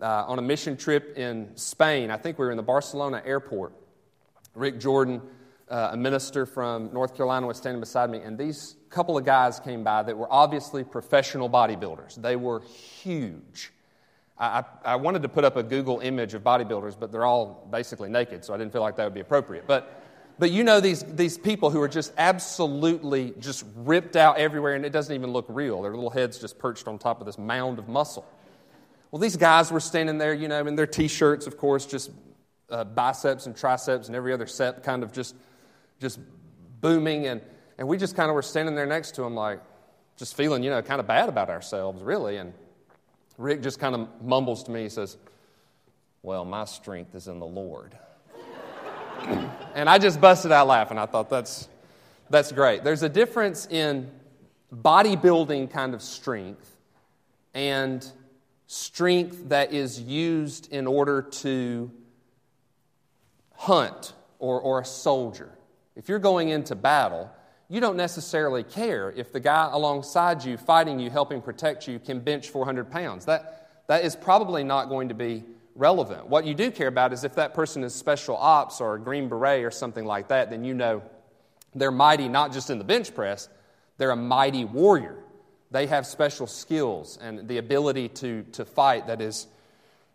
uh, 0.00 0.24
on 0.26 0.38
a 0.38 0.42
mission 0.42 0.76
trip 0.76 1.16
in 1.16 1.56
Spain. 1.56 2.10
I 2.10 2.16
think 2.16 2.38
we 2.38 2.46
were 2.46 2.50
in 2.50 2.56
the 2.56 2.62
Barcelona 2.62 3.22
airport. 3.24 3.72
Rick 4.54 4.80
Jordan, 4.80 5.20
uh, 5.68 5.90
a 5.92 5.96
minister 5.96 6.46
from 6.46 6.92
North 6.92 7.14
Carolina, 7.14 7.46
was 7.46 7.58
standing 7.58 7.80
beside 7.80 8.10
me, 8.10 8.18
and 8.18 8.38
these 8.38 8.76
couple 8.88 9.18
of 9.18 9.24
guys 9.24 9.60
came 9.60 9.84
by 9.84 10.02
that 10.02 10.16
were 10.16 10.32
obviously 10.32 10.82
professional 10.82 11.50
bodybuilders. 11.50 12.14
They 12.14 12.36
were 12.36 12.60
huge. 12.60 13.72
I, 14.38 14.64
I, 14.84 14.96
wanted 14.96 15.22
to 15.22 15.28
put 15.28 15.44
up 15.44 15.56
a 15.56 15.62
Google 15.62 16.00
image 16.00 16.34
of 16.34 16.42
bodybuilders, 16.42 16.98
but 16.98 17.10
they're 17.10 17.24
all 17.24 17.66
basically 17.70 18.10
naked, 18.10 18.44
so 18.44 18.52
I 18.52 18.58
didn't 18.58 18.72
feel 18.72 18.82
like 18.82 18.96
that 18.96 19.04
would 19.04 19.14
be 19.14 19.20
appropriate. 19.20 19.66
But 19.66 20.02
but 20.38 20.50
you 20.50 20.64
know 20.64 20.80
these, 20.80 21.02
these 21.02 21.38
people 21.38 21.70
who 21.70 21.80
are 21.80 21.88
just 21.88 22.12
absolutely 22.18 23.32
just 23.38 23.64
ripped 23.74 24.16
out 24.16 24.38
everywhere, 24.38 24.74
and 24.74 24.84
it 24.84 24.92
doesn't 24.92 25.14
even 25.14 25.32
look 25.32 25.46
real. 25.48 25.80
Their 25.82 25.94
little 25.94 26.10
heads 26.10 26.38
just 26.38 26.58
perched 26.58 26.86
on 26.88 26.98
top 26.98 27.20
of 27.20 27.26
this 27.26 27.38
mound 27.38 27.78
of 27.78 27.88
muscle. 27.88 28.26
Well, 29.10 29.20
these 29.20 29.36
guys 29.36 29.70
were 29.70 29.80
standing 29.80 30.18
there, 30.18 30.34
you 30.34 30.48
know, 30.48 30.66
in 30.66 30.76
their 30.76 30.86
t 30.86 31.08
shirts, 31.08 31.46
of 31.46 31.56
course, 31.56 31.86
just 31.86 32.10
uh, 32.68 32.84
biceps 32.84 33.46
and 33.46 33.56
triceps 33.56 34.08
and 34.08 34.16
every 34.16 34.32
other 34.32 34.46
set 34.46 34.82
kind 34.82 35.02
of 35.02 35.12
just, 35.12 35.34
just 36.00 36.18
booming. 36.82 37.26
And, 37.26 37.40
and 37.78 37.88
we 37.88 37.96
just 37.96 38.14
kind 38.14 38.28
of 38.28 38.34
were 38.34 38.42
standing 38.42 38.74
there 38.74 38.86
next 38.86 39.14
to 39.14 39.22
them, 39.22 39.34
like, 39.34 39.60
just 40.18 40.36
feeling, 40.36 40.62
you 40.62 40.70
know, 40.70 40.82
kind 40.82 41.00
of 41.00 41.06
bad 41.06 41.30
about 41.30 41.48
ourselves, 41.48 42.02
really. 42.02 42.36
And 42.36 42.52
Rick 43.38 43.62
just 43.62 43.78
kind 43.78 43.94
of 43.94 44.08
mumbles 44.22 44.62
to 44.64 44.70
me, 44.70 44.84
he 44.84 44.88
says, 44.88 45.16
Well, 46.22 46.44
my 46.44 46.64
strength 46.64 47.14
is 47.14 47.28
in 47.28 47.38
the 47.38 47.46
Lord. 47.46 47.96
and 49.74 49.88
I 49.88 49.98
just 49.98 50.20
busted 50.20 50.52
out 50.52 50.66
laughing. 50.66 50.98
I 50.98 51.06
thought, 51.06 51.28
that's, 51.28 51.68
that's 52.30 52.52
great. 52.52 52.84
There's 52.84 53.02
a 53.02 53.08
difference 53.08 53.66
in 53.66 54.10
bodybuilding 54.74 55.70
kind 55.70 55.94
of 55.94 56.02
strength 56.02 56.76
and 57.54 58.06
strength 58.66 59.48
that 59.48 59.72
is 59.72 60.00
used 60.00 60.72
in 60.72 60.86
order 60.86 61.22
to 61.22 61.90
hunt 63.54 64.12
or, 64.38 64.60
or 64.60 64.80
a 64.80 64.84
soldier. 64.84 65.50
If 65.94 66.08
you're 66.08 66.18
going 66.18 66.50
into 66.50 66.74
battle, 66.74 67.30
you 67.68 67.80
don't 67.80 67.96
necessarily 67.96 68.62
care 68.62 69.12
if 69.16 69.32
the 69.32 69.40
guy 69.40 69.68
alongside 69.72 70.44
you, 70.44 70.56
fighting 70.56 71.00
you, 71.00 71.10
helping 71.10 71.42
protect 71.42 71.88
you, 71.88 71.98
can 71.98 72.20
bench 72.20 72.50
400 72.50 72.90
pounds. 72.90 73.24
That, 73.24 73.68
that 73.88 74.04
is 74.04 74.14
probably 74.14 74.62
not 74.62 74.88
going 74.88 75.08
to 75.08 75.14
be 75.14 75.44
relevant. 75.74 76.28
What 76.28 76.46
you 76.46 76.54
do 76.54 76.70
care 76.70 76.88
about 76.88 77.12
is 77.12 77.24
if 77.24 77.34
that 77.34 77.54
person 77.54 77.82
is 77.82 77.94
special 77.94 78.36
ops 78.36 78.80
or 78.80 78.94
a 78.94 79.00
Green 79.00 79.28
Beret 79.28 79.64
or 79.64 79.70
something 79.70 80.04
like 80.04 80.28
that, 80.28 80.50
then 80.50 80.64
you 80.64 80.74
know 80.74 81.02
they're 81.74 81.90
mighty 81.90 82.28
not 82.28 82.52
just 82.52 82.70
in 82.70 82.78
the 82.78 82.84
bench 82.84 83.14
press, 83.14 83.48
they're 83.98 84.10
a 84.10 84.16
mighty 84.16 84.64
warrior. 84.64 85.16
They 85.70 85.86
have 85.86 86.06
special 86.06 86.46
skills 86.46 87.18
and 87.20 87.48
the 87.48 87.58
ability 87.58 88.08
to, 88.08 88.44
to 88.52 88.64
fight 88.64 89.08
that 89.08 89.20
is 89.20 89.48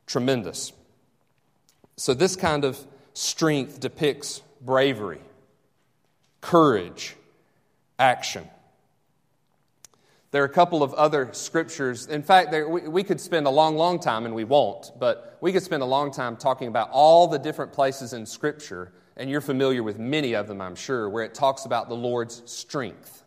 tremendous. 0.08 0.72
So, 1.98 2.14
this 2.14 2.36
kind 2.36 2.64
of 2.64 2.80
strength 3.14 3.80
depicts 3.80 4.42
bravery, 4.62 5.22
courage, 6.40 7.16
action. 8.02 8.48
There 10.32 10.42
are 10.42 10.46
a 10.46 10.50
couple 10.50 10.82
of 10.82 10.94
other 10.94 11.30
scriptures. 11.34 12.08
In 12.08 12.24
fact, 12.24 12.52
there, 12.52 12.68
we, 12.68 12.82
we, 12.82 13.04
could 13.04 13.20
spend 13.20 13.48
a 13.48 13.50
long, 13.50 13.76
long 13.76 14.00
time, 14.00 14.26
and 14.26 14.34
we 14.34 14.46
won't, 14.46 14.92
but 15.00 15.38
we 15.42 15.52
could 15.52 15.64
spend 15.64 15.84
a 15.84 15.86
long 15.86 16.12
time 16.12 16.38
talking 16.38 16.68
about 16.68 16.90
all 16.92 17.28
the 17.28 17.38
different 17.38 17.74
places 17.74 18.14
in 18.14 18.26
Scripture, 18.26 18.94
and 19.18 19.30
you're 19.30 19.42
familiar 19.42 19.84
with 19.84 20.00
many 20.00 20.34
of 20.34 20.48
them, 20.48 20.62
I'm 20.62 20.76
sure, 20.76 21.10
where 21.10 21.24
it 21.24 21.34
talks 21.34 21.66
about 21.66 21.90
the 21.90 21.96
Lord's 21.96 22.42
strength. 22.46 23.24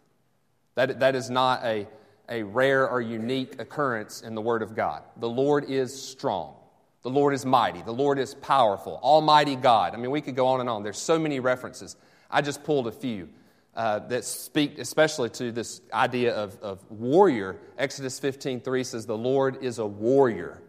That, 0.76 1.00
that 1.00 1.14
is 1.14 1.31
not 1.31 1.62
a 1.64 1.87
a 2.28 2.43
rare 2.43 2.88
or 2.88 3.00
unique 3.00 3.61
occurrence 3.61 4.23
in 4.23 4.35
the 4.35 4.40
Word 4.40 4.62
of 4.62 4.75
God. 4.75 5.02
The 5.19 5.28
Lord 5.28 5.64
is 5.69 6.00
strong. 6.00 6.54
The 7.02 7.11
Lord 7.11 7.35
is 7.35 7.45
mighty. 7.45 7.83
The 7.83 7.93
Lord 7.93 8.19
is 8.19 8.35
powerful. 8.35 8.99
Almighty 9.02 9.57
God. 9.57 9.95
I 9.95 9.99
mean, 9.99 10.11
we 10.11 10.23
could 10.23 10.37
go 10.37 10.47
on 10.47 10.61
and 10.61 10.69
on. 10.69 10.83
There's 10.83 10.99
so 10.99 11.19
many 11.19 11.38
references. 11.38 11.97
I 12.31 12.40
just 12.40 12.64
pulled 12.64 12.87
a 12.87 12.93
few 12.93 13.28
uh, 13.76 13.99
that 14.00 14.25
speak 14.25 14.78
especially 14.78 15.31
to 15.31 15.50
this 15.50 15.81
idea 15.93 16.35
of, 16.35 16.57
of 16.61 16.90
warrior. 16.90 17.59
Exodus 17.76 18.19
15 18.19 18.61
3 18.61 18.85
says, 18.85 19.07
The 19.07 19.16
Lord 19.16 19.62
is 19.62 19.78
a 19.78 19.87
warrior, 19.87 20.62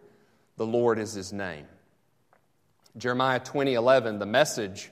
the 0.57 0.65
Lord 0.65 0.99
is 0.99 1.13
his 1.13 1.31
name. 1.31 1.65
Jeremiah 2.97 3.39
20 3.39 3.73
11, 3.73 4.19
the 4.19 4.25
message 4.25 4.91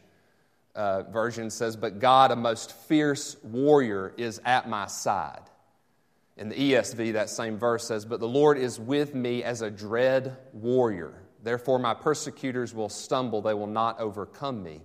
uh, 0.76 1.04
version 1.04 1.50
says, 1.50 1.76
But 1.76 2.00
God, 2.00 2.32
a 2.32 2.36
most 2.36 2.72
fierce 2.72 3.38
warrior, 3.44 4.14
is 4.18 4.42
at 4.46 4.68
my 4.68 4.88
side. 4.88 5.42
In 6.36 6.50
the 6.50 6.56
ESV, 6.56 7.14
that 7.14 7.30
same 7.30 7.58
verse 7.58 7.88
says, 7.88 8.06
But 8.06 8.20
the 8.20 8.28
Lord 8.28 8.58
is 8.58 8.80
with 8.80 9.14
me 9.14 9.44
as 9.44 9.62
a 9.62 9.70
dread 9.70 10.38
warrior. 10.52 11.14
Therefore, 11.44 11.78
my 11.78 11.94
persecutors 11.94 12.74
will 12.74 12.90
stumble, 12.90 13.42
they 13.42 13.54
will 13.54 13.68
not 13.68 14.00
overcome 14.00 14.64
me. 14.64 14.82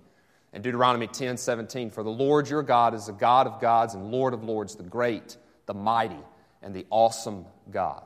And 0.53 0.63
Deuteronomy 0.63 1.07
10 1.07 1.37
17, 1.37 1.91
For 1.91 2.03
the 2.03 2.09
Lord 2.09 2.49
your 2.49 2.63
God 2.63 2.93
is 2.93 3.05
the 3.05 3.13
God 3.13 3.47
of 3.47 3.61
gods 3.61 3.93
and 3.93 4.11
Lord 4.11 4.33
of 4.33 4.43
lords, 4.43 4.75
the 4.75 4.83
great, 4.83 5.37
the 5.65 5.73
mighty, 5.73 6.19
and 6.61 6.73
the 6.73 6.85
awesome 6.89 7.45
God. 7.69 8.03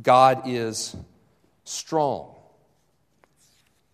God 0.00 0.42
is 0.46 0.94
strong. 1.64 2.34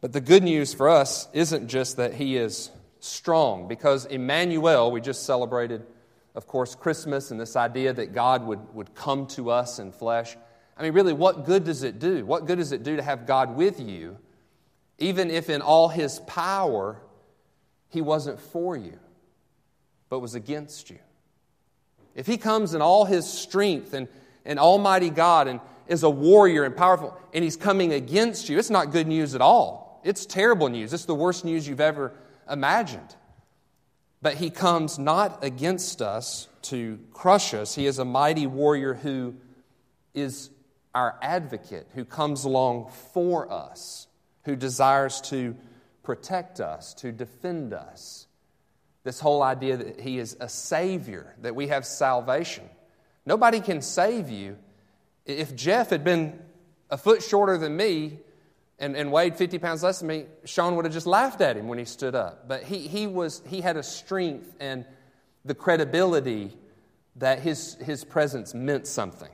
But 0.00 0.12
the 0.12 0.20
good 0.20 0.42
news 0.42 0.74
for 0.74 0.88
us 0.88 1.28
isn't 1.32 1.68
just 1.68 1.96
that 1.96 2.14
he 2.14 2.36
is 2.36 2.70
strong, 3.00 3.68
because 3.68 4.04
Emmanuel, 4.04 4.90
we 4.90 5.00
just 5.00 5.24
celebrated 5.24 5.86
of 6.36 6.46
course, 6.46 6.74
Christmas 6.74 7.30
and 7.30 7.40
this 7.40 7.56
idea 7.56 7.94
that 7.94 8.12
God 8.12 8.44
would, 8.44 8.74
would 8.74 8.94
come 8.94 9.26
to 9.28 9.50
us 9.50 9.78
in 9.78 9.90
flesh. 9.90 10.36
I 10.76 10.82
mean, 10.82 10.92
really, 10.92 11.14
what 11.14 11.46
good 11.46 11.64
does 11.64 11.82
it 11.82 11.98
do? 11.98 12.26
What 12.26 12.46
good 12.46 12.58
does 12.58 12.72
it 12.72 12.82
do 12.82 12.96
to 12.96 13.02
have 13.02 13.26
God 13.26 13.56
with 13.56 13.80
you, 13.80 14.18
even 14.98 15.30
if 15.30 15.50
in 15.50 15.62
all 15.62 15.88
his 15.88 16.20
power, 16.20 17.00
he 17.88 18.00
wasn't 18.00 18.40
for 18.40 18.76
you, 18.76 18.98
but 20.08 20.20
was 20.20 20.34
against 20.34 20.90
you? 20.90 20.98
if 22.16 22.26
he 22.26 22.38
comes 22.38 22.74
in 22.74 22.82
all 22.82 23.04
his 23.04 23.30
strength 23.30 23.92
and, 23.94 24.08
and 24.44 24.58
Almighty 24.58 25.10
God 25.10 25.46
and 25.46 25.60
is 25.86 26.02
a 26.02 26.10
warrior 26.10 26.64
and 26.64 26.74
powerful, 26.74 27.16
and 27.32 27.44
he's 27.44 27.56
coming 27.56 27.92
against 27.92 28.48
you, 28.48 28.58
it's 28.58 28.70
not 28.70 28.90
good 28.90 29.06
news 29.06 29.36
at 29.36 29.40
all. 29.40 30.00
It's 30.02 30.24
terrible 30.24 30.68
news. 30.68 30.92
It's 30.92 31.04
the 31.04 31.14
worst 31.14 31.44
news 31.44 31.68
you've 31.68 31.80
ever 31.80 32.12
imagined. 32.50 33.14
But 34.22 34.34
he 34.34 34.50
comes 34.50 34.98
not 34.98 35.44
against 35.44 36.00
us 36.00 36.48
to 36.62 36.98
crush 37.12 37.52
us. 37.52 37.74
He 37.74 37.86
is 37.86 37.98
a 37.98 38.04
mighty 38.04 38.46
warrior 38.46 38.94
who 38.94 39.34
is 40.14 40.50
our 40.94 41.18
advocate, 41.20 41.86
who 41.94 42.06
comes 42.06 42.44
along 42.44 42.90
for 43.12 43.52
us, 43.52 44.06
who 44.46 44.56
desires 44.56 45.20
to 45.20 45.54
protect 46.02 46.60
us, 46.60 46.94
to 46.94 47.12
defend 47.12 47.74
us. 47.74 48.26
This 49.04 49.20
whole 49.20 49.42
idea 49.42 49.76
that 49.76 50.00
he 50.00 50.18
is 50.18 50.36
a 50.40 50.48
savior, 50.48 51.34
that 51.42 51.54
we 51.54 51.66
have 51.66 51.84
salvation. 51.84 52.64
Nobody 53.26 53.60
can 53.60 53.82
save 53.82 54.30
you. 54.30 54.56
If 55.26 55.54
Jeff 55.54 55.90
had 55.90 56.02
been 56.02 56.40
a 56.90 56.96
foot 56.96 57.22
shorter 57.22 57.58
than 57.58 57.76
me, 57.76 58.20
and, 58.78 58.96
and 58.96 59.10
weighed 59.10 59.36
50 59.36 59.58
pounds 59.58 59.82
less 59.82 60.00
than 60.00 60.08
me, 60.08 60.26
Sean 60.44 60.76
would 60.76 60.84
have 60.84 60.94
just 60.94 61.06
laughed 61.06 61.40
at 61.40 61.56
him 61.56 61.66
when 61.68 61.78
he 61.78 61.84
stood 61.84 62.14
up. 62.14 62.46
But 62.46 62.62
he, 62.62 62.86
he, 62.86 63.06
was, 63.06 63.42
he 63.46 63.60
had 63.60 63.76
a 63.76 63.82
strength 63.82 64.54
and 64.60 64.84
the 65.44 65.54
credibility 65.54 66.56
that 67.16 67.40
his, 67.40 67.74
his 67.76 68.04
presence 68.04 68.54
meant 68.54 68.86
something. 68.86 69.30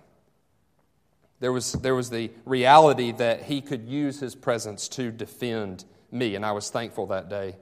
There 1.42 1.52
was, 1.52 1.72
there 1.72 1.96
was 1.96 2.08
the 2.08 2.30
reality 2.44 3.11
that 3.11 3.42
he 3.42 3.62
could 3.62 3.88
use 3.88 4.20
his 4.20 4.37
presence 4.37 4.87
to 4.90 5.11
defend 5.11 5.84
me, 6.12 6.37
and 6.37 6.46
I 6.46 6.52
was 6.52 6.70
thankful 6.70 7.08
that 7.08 7.28
day 7.28 7.56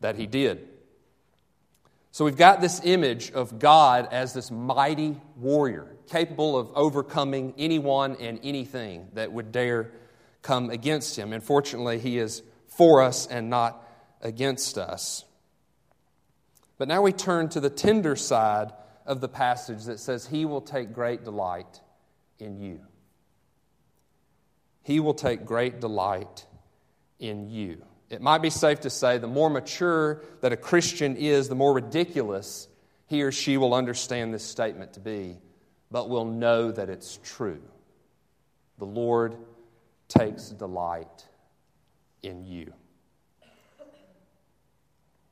that 0.00 0.16
he 0.16 0.26
did. 0.26 0.66
So 2.10 2.24
we've 2.24 2.36
got 2.36 2.60
this 2.60 2.80
image 2.82 3.30
of 3.30 3.60
God 3.60 4.08
as 4.10 4.34
this 4.34 4.50
mighty 4.50 5.20
warrior, 5.36 5.94
capable 6.08 6.58
of 6.58 6.72
overcoming 6.74 7.54
anyone 7.56 8.16
and 8.18 8.40
anything 8.42 9.06
that 9.12 9.30
would 9.30 9.52
dare 9.52 9.92
come 10.42 10.70
against 10.70 11.16
him. 11.16 11.32
And 11.32 11.44
fortunately, 11.44 12.00
he 12.00 12.18
is 12.18 12.42
for 12.66 13.02
us 13.02 13.28
and 13.28 13.48
not 13.48 13.88
against 14.20 14.76
us. 14.76 15.24
But 16.76 16.88
now 16.88 17.02
we 17.02 17.12
turn 17.12 17.50
to 17.50 17.60
the 17.60 17.70
tender 17.70 18.16
side 18.16 18.72
of 19.06 19.20
the 19.20 19.28
passage 19.28 19.84
that 19.84 20.00
says, 20.00 20.26
He 20.26 20.44
will 20.44 20.60
take 20.60 20.92
great 20.92 21.22
delight 21.22 21.80
in 22.40 22.58
you. 22.58 22.80
He 24.82 25.00
will 25.00 25.14
take 25.14 25.44
great 25.44 25.80
delight 25.80 26.46
in 27.18 27.48
you. 27.48 27.84
It 28.10 28.20
might 28.20 28.42
be 28.42 28.50
safe 28.50 28.80
to 28.80 28.90
say 28.90 29.18
the 29.18 29.26
more 29.26 29.48
mature 29.48 30.22
that 30.40 30.52
a 30.52 30.56
Christian 30.56 31.16
is, 31.16 31.48
the 31.48 31.54
more 31.54 31.72
ridiculous 31.72 32.68
he 33.06 33.22
or 33.22 33.32
she 33.32 33.56
will 33.56 33.74
understand 33.74 34.32
this 34.32 34.44
statement 34.44 34.94
to 34.94 35.00
be, 35.00 35.38
but 35.90 36.08
will 36.08 36.24
know 36.24 36.72
that 36.72 36.88
it's 36.88 37.18
true. 37.22 37.62
The 38.78 38.86
Lord 38.86 39.36
takes 40.08 40.48
delight 40.48 41.26
in 42.22 42.44
you. 42.44 42.72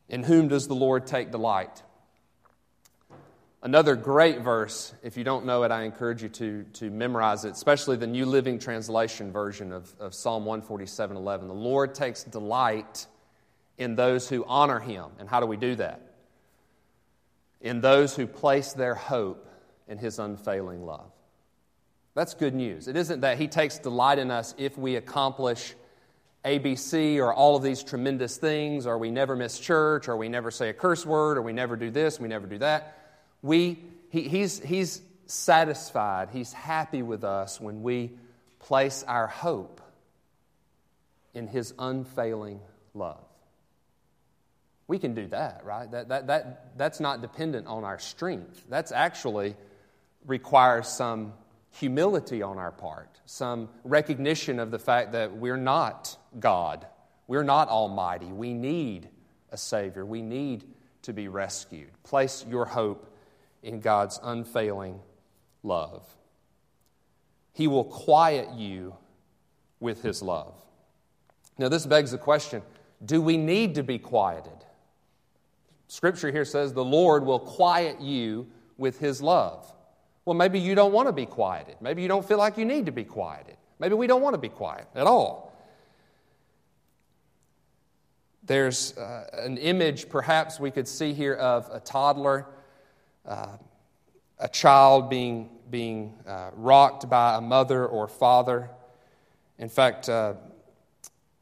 In 0.09 0.23
whom 0.23 0.49
does 0.49 0.69
the 0.69 0.75
Lord 0.75 1.07
take 1.07 1.31
delight? 1.31 1.83
Another 3.63 3.95
great 3.95 4.41
verse, 4.41 4.95
if 5.03 5.17
you 5.19 5.25
don't 5.25 5.45
know 5.45 5.65
it, 5.65 5.71
I 5.71 5.83
encourage 5.83 6.23
you 6.23 6.31
to, 6.31 6.65
to 6.75 6.91
memorize 6.91 7.45
it, 7.45 7.53
especially 7.53 7.97
the 7.97 8.07
New 8.07 8.25
Living 8.25 8.59
Translation 8.59 9.33
version 9.33 9.73
of, 9.73 9.95
of 10.01 10.15
Psalm 10.15 10.47
147 10.47 11.17
11. 11.17 11.49
The 11.49 11.55
Lord 11.55 11.95
takes 11.95 12.25
delight 12.25 13.07
in 13.77 13.97
those 13.97 14.29
who 14.29 14.45
honor 14.47 14.79
him. 14.79 15.07
And 15.19 15.29
how 15.29 15.41
do 15.41 15.47
we 15.47 15.59
do 15.59 15.75
that? 15.77 16.01
In 17.61 17.83
those 17.83 18.17
who 18.17 18.27
place 18.27 18.73
their 18.73 18.95
hope 18.95 19.47
in 19.89 19.99
his 19.99 20.19
unfailing 20.19 20.87
love. 20.87 21.11
That's 22.15 22.35
good 22.35 22.55
news. 22.55 22.89
It 22.89 22.97
isn't 22.97 23.21
that 23.21 23.39
He 23.39 23.49
takes 23.49 23.79
delight 23.79 24.19
in 24.19 24.31
us 24.31 24.55
if 24.59 24.77
we 24.77 24.97
accomplish 24.97 25.75
ABC 26.45 27.19
or 27.19 27.33
all 27.33 27.57
of 27.57 27.63
these 27.63 27.83
tremendous 27.83 28.37
things, 28.37 28.87
or 28.87 28.99
we 28.99 29.11
never 29.11 29.37
miss 29.37 29.59
church, 29.59 30.09
or 30.09 30.17
we 30.17 30.29
never 30.29 30.51
say 30.51 30.71
a 30.71 30.73
curse 30.73 31.07
word, 31.07 31.39
or 31.39 31.43
we 31.43 31.53
never 31.53 31.77
do 31.77 31.91
this, 31.91 32.19
we 32.19 32.29
never 32.29 32.47
do 32.47 32.59
that. 32.59 32.97
We, 33.43 33.79
he, 34.11 34.29
he's, 34.29 34.59
he's 34.61 35.03
satisfied, 35.27 36.31
He's 36.33 36.53
happy 36.53 37.03
with 37.03 37.25
us 37.25 37.61
when 37.61 37.83
we 37.83 38.11
place 38.59 39.05
our 39.07 39.27
hope 39.27 39.81
in 41.35 41.47
His 41.47 41.73
unfailing 41.79 42.61
love. 42.95 43.25
We 44.89 44.99
can 44.99 45.15
do 45.15 45.29
that, 45.29 45.63
right? 45.65 45.91
That, 45.91 46.09
that, 46.09 46.27
that, 46.27 46.77
that's 46.77 46.99
not 46.99 47.23
dependent 47.23 47.69
on 47.69 47.85
our 47.85 48.01
strength. 48.01 48.65
That's 48.69 48.91
actually 48.91 49.55
requires 50.27 50.89
some 50.89 51.33
humility 51.71 52.43
on 52.43 52.59
our 52.59 52.73
part, 52.73 53.21
some 53.25 53.69
recognition 53.85 54.59
of 54.59 54.73
the 54.73 54.81
fact 54.81 55.13
that 55.13 55.37
we're 55.37 55.57
not 55.57 56.17
God. 56.41 56.87
We're 57.29 57.45
not 57.45 57.69
almighty. 57.69 58.27
We 58.27 58.53
need 58.53 59.09
a 59.53 59.57
Savior. 59.57 60.05
We 60.05 60.23
need 60.23 60.65
to 61.03 61.13
be 61.13 61.29
rescued. 61.29 61.91
Place 62.03 62.45
your 62.49 62.65
hope 62.65 63.10
in 63.63 63.81
God's 63.81 64.19
unfailing 64.23 65.01
love. 65.63 66.07
He 67.53 67.67
will 67.67 67.85
quiet 67.85 68.51
you 68.55 68.95
with 69.81 70.03
His 70.03 70.23
love. 70.23 70.55
Now, 71.59 71.69
this 71.69 71.87
begs 71.87 72.13
the 72.13 72.19
question 72.19 72.63
do 73.05 73.21
we 73.23 73.37
need 73.37 73.75
to 73.77 73.83
be 73.83 73.99
quieted? 73.99 74.53
Scripture 75.89 76.31
here 76.31 76.45
says 76.45 76.73
the 76.73 76.85
Lord 76.85 77.25
will 77.25 77.41
quiet 77.41 78.01
you 78.01 78.47
with 78.77 78.99
His 78.99 79.21
love. 79.21 79.71
Well, 80.25 80.35
maybe 80.35 80.61
you 80.61 80.75
don't 80.75 80.93
want 80.93 81.09
to 81.09 81.13
be 81.13 81.27
quieted. 81.27 81.77
Maybe 81.81 82.03
you 82.03 82.09
don't 82.09 82.27
feel 82.27 82.39
like 82.39 82.57
you 82.57 82.65
need 82.65 82.87
to 82.87 82.93
be 82.93 83.05
quieted. 83.05 83.57
Maybe 83.79 83.95
we 83.95 84.07
don't 84.07 84.23
want 84.23 84.35
to 84.35 84.39
be 84.39 84.51
quiet 84.51 84.87
at 84.95 85.07
all. 85.07 85.51
There's 88.45 88.97
uh, 88.97 89.27
an 89.33 89.59
image, 89.59 90.09
perhaps 90.09 90.61
we 90.61 90.71
could 90.71 90.87
see 90.87 91.13
here, 91.13 91.35
of 91.35 91.69
a 91.73 91.81
toddler, 91.81 92.47
uh, 93.27 93.57
a 94.39 94.49
child 94.49 95.11
being, 95.11 95.51
being 95.71 96.15
uh, 96.27 96.51
rocked 96.55 97.09
by 97.09 97.37
a 97.37 97.41
mother 97.41 97.87
or 97.87 98.09
father. 98.09 98.71
In 99.59 99.69
fact, 99.69 100.09
uh, 100.09 100.35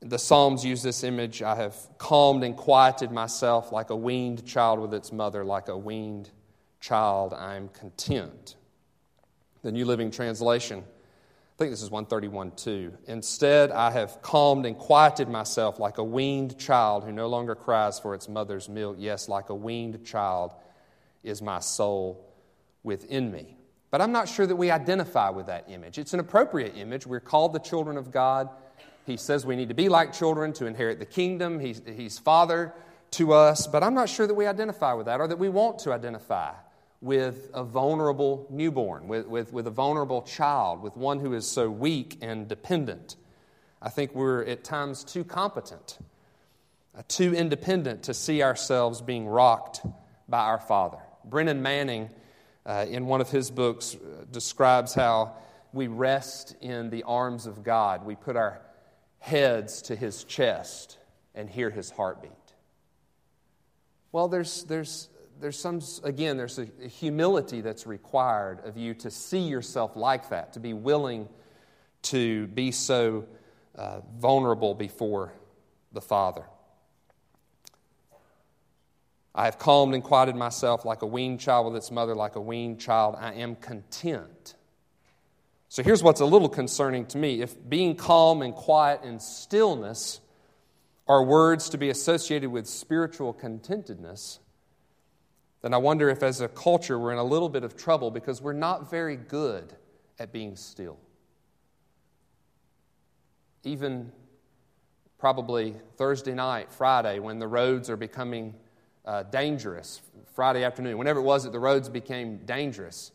the 0.00 0.18
Psalms 0.18 0.64
use 0.64 0.82
this 0.82 1.04
image 1.04 1.42
I 1.42 1.56
have 1.56 1.76
calmed 1.98 2.44
and 2.44 2.56
quieted 2.56 3.10
myself 3.10 3.72
like 3.72 3.90
a 3.90 3.96
weaned 3.96 4.46
child 4.46 4.78
with 4.80 4.94
its 4.94 5.12
mother, 5.12 5.44
like 5.44 5.68
a 5.68 5.76
weaned 5.76 6.30
child, 6.80 7.34
I 7.34 7.56
am 7.56 7.68
content 7.68 8.56
the 9.62 9.72
New 9.72 9.84
Living 9.84 10.10
Translation. 10.10 10.78
I 10.78 11.56
think 11.58 11.70
this 11.70 11.82
is 11.82 11.90
131 11.90 12.52
2. 12.52 12.92
Instead, 13.06 13.72
I 13.72 13.90
have 13.90 14.22
calmed 14.22 14.64
and 14.64 14.78
quieted 14.78 15.28
myself 15.28 15.80
like 15.80 15.98
a 15.98 16.04
weaned 16.04 16.58
child 16.58 17.04
who 17.04 17.12
no 17.12 17.26
longer 17.26 17.54
cries 17.54 17.98
for 17.98 18.14
its 18.14 18.28
mother's 18.28 18.68
milk. 18.68 18.96
Yes, 18.98 19.28
like 19.28 19.48
a 19.50 19.54
weaned 19.54 20.04
child 20.06 20.54
is 21.22 21.42
my 21.42 21.60
soul 21.60 22.24
within 22.82 23.30
me. 23.30 23.56
But 23.90 24.00
I'm 24.00 24.12
not 24.12 24.28
sure 24.28 24.46
that 24.46 24.56
we 24.56 24.70
identify 24.70 25.30
with 25.30 25.46
that 25.46 25.64
image. 25.68 25.98
It's 25.98 26.14
an 26.14 26.20
appropriate 26.20 26.76
image. 26.76 27.06
We're 27.06 27.20
called 27.20 27.52
the 27.52 27.58
children 27.58 27.96
of 27.96 28.10
God. 28.10 28.50
He 29.06 29.16
says 29.16 29.46
we 29.46 29.56
need 29.56 29.70
to 29.70 29.74
be 29.74 29.88
like 29.88 30.12
children 30.12 30.52
to 30.54 30.66
inherit 30.66 30.98
the 30.98 31.06
kingdom. 31.06 31.58
He's, 31.58 31.80
he's 31.86 32.18
Father 32.18 32.74
to 33.12 33.32
us, 33.32 33.66
but 33.66 33.82
I'm 33.82 33.94
not 33.94 34.10
sure 34.10 34.26
that 34.26 34.34
we 34.34 34.46
identify 34.46 34.92
with 34.92 35.06
that 35.06 35.20
or 35.20 35.28
that 35.28 35.38
we 35.38 35.48
want 35.48 35.78
to 35.80 35.92
identify 35.92 36.52
with 37.00 37.48
a 37.54 37.64
vulnerable 37.64 38.46
newborn, 38.50 39.08
with, 39.08 39.26
with, 39.26 39.52
with 39.52 39.66
a 39.66 39.70
vulnerable 39.70 40.22
child, 40.22 40.82
with 40.82 40.96
one 40.96 41.20
who 41.20 41.32
is 41.32 41.46
so 41.46 41.70
weak 41.70 42.18
and 42.20 42.48
dependent. 42.48 43.16
I 43.80 43.88
think 43.88 44.14
we're 44.14 44.44
at 44.44 44.64
times 44.64 45.04
too 45.04 45.24
competent, 45.24 45.98
uh, 46.96 47.02
too 47.06 47.34
independent 47.34 48.04
to 48.04 48.14
see 48.14 48.42
ourselves 48.42 49.00
being 49.00 49.26
rocked 49.26 49.80
by 50.28 50.40
our 50.40 50.58
Father. 50.58 50.98
Brennan 51.30 51.62
Manning, 51.62 52.10
uh, 52.66 52.86
in 52.88 53.06
one 53.06 53.20
of 53.20 53.30
his 53.30 53.50
books, 53.50 53.94
uh, 53.94 54.24
describes 54.30 54.94
how 54.94 55.34
we 55.72 55.86
rest 55.86 56.56
in 56.60 56.90
the 56.90 57.02
arms 57.04 57.46
of 57.46 57.62
God. 57.62 58.04
We 58.04 58.16
put 58.16 58.36
our 58.36 58.60
heads 59.18 59.82
to 59.82 59.96
his 59.96 60.24
chest 60.24 60.98
and 61.34 61.48
hear 61.48 61.70
his 61.70 61.90
heartbeat. 61.90 62.32
Well, 64.12 64.28
there's, 64.28 64.64
there's 64.64 65.08
there's 65.40 65.58
some, 65.58 65.80
again, 66.02 66.36
there's 66.36 66.58
a, 66.58 66.66
a 66.82 66.88
humility 66.88 67.60
that's 67.60 67.86
required 67.86 68.64
of 68.64 68.76
you 68.76 68.94
to 68.94 69.10
see 69.10 69.40
yourself 69.40 69.96
like 69.96 70.30
that, 70.30 70.52
to 70.54 70.60
be 70.60 70.72
willing 70.72 71.28
to 72.02 72.46
be 72.48 72.70
so 72.70 73.24
uh, 73.76 74.00
vulnerable 74.18 74.74
before 74.74 75.32
the 75.92 76.00
Father. 76.00 76.44
I 79.38 79.44
have 79.44 79.56
calmed 79.56 79.94
and 79.94 80.02
quieted 80.02 80.34
myself 80.34 80.84
like 80.84 81.02
a 81.02 81.06
weaned 81.06 81.38
child 81.38 81.66
with 81.66 81.76
its 81.76 81.92
mother, 81.92 82.12
like 82.12 82.34
a 82.34 82.40
weaned 82.40 82.80
child. 82.80 83.14
I 83.16 83.34
am 83.34 83.54
content. 83.54 84.56
So 85.68 85.84
here's 85.84 86.02
what's 86.02 86.20
a 86.20 86.24
little 86.24 86.48
concerning 86.48 87.06
to 87.06 87.18
me. 87.18 87.40
If 87.40 87.54
being 87.68 87.94
calm 87.94 88.42
and 88.42 88.52
quiet 88.52 89.02
and 89.04 89.22
stillness 89.22 90.18
are 91.06 91.22
words 91.22 91.68
to 91.68 91.78
be 91.78 91.88
associated 91.88 92.50
with 92.50 92.66
spiritual 92.66 93.32
contentedness, 93.32 94.40
then 95.62 95.72
I 95.72 95.76
wonder 95.76 96.08
if 96.08 96.24
as 96.24 96.40
a 96.40 96.48
culture 96.48 96.98
we're 96.98 97.12
in 97.12 97.18
a 97.18 97.24
little 97.24 97.48
bit 97.48 97.62
of 97.62 97.76
trouble 97.76 98.10
because 98.10 98.42
we're 98.42 98.54
not 98.54 98.90
very 98.90 99.14
good 99.14 99.72
at 100.18 100.32
being 100.32 100.56
still. 100.56 100.98
Even 103.62 104.10
probably 105.16 105.76
Thursday 105.96 106.34
night, 106.34 106.72
Friday, 106.72 107.20
when 107.20 107.38
the 107.38 107.46
roads 107.46 107.88
are 107.88 107.96
becoming 107.96 108.54
uh, 109.08 109.22
dangerous, 109.24 110.02
Friday 110.34 110.62
afternoon, 110.64 110.98
whenever 110.98 111.18
it 111.18 111.22
was 111.22 111.44
that 111.44 111.52
the 111.52 111.58
roads 111.58 111.88
became 111.88 112.36
dangerous, 112.44 113.10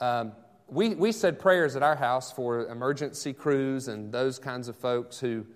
um, 0.00 0.32
we, 0.66 0.90
we 0.90 1.12
said 1.12 1.38
prayers 1.38 1.76
at 1.76 1.82
our 1.82 1.94
house 1.94 2.32
for 2.32 2.66
emergency 2.66 3.32
crews 3.32 3.86
and 3.88 4.12
those 4.12 4.38
kinds 4.38 4.68
of 4.68 4.76
folks 4.76 5.18
who, 5.20 5.46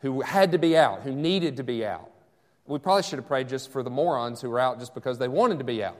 who 0.00 0.20
had 0.20 0.52
to 0.52 0.58
be 0.58 0.76
out, 0.76 1.02
who 1.02 1.12
needed 1.12 1.56
to 1.58 1.62
be 1.62 1.86
out. 1.86 2.10
We 2.66 2.78
probably 2.80 3.04
should 3.04 3.20
have 3.20 3.28
prayed 3.28 3.48
just 3.48 3.70
for 3.70 3.82
the 3.82 3.90
morons 3.90 4.40
who 4.40 4.50
were 4.50 4.58
out 4.58 4.80
just 4.80 4.94
because 4.94 5.18
they 5.18 5.28
wanted 5.28 5.58
to 5.58 5.64
be 5.64 5.84
out. 5.84 5.96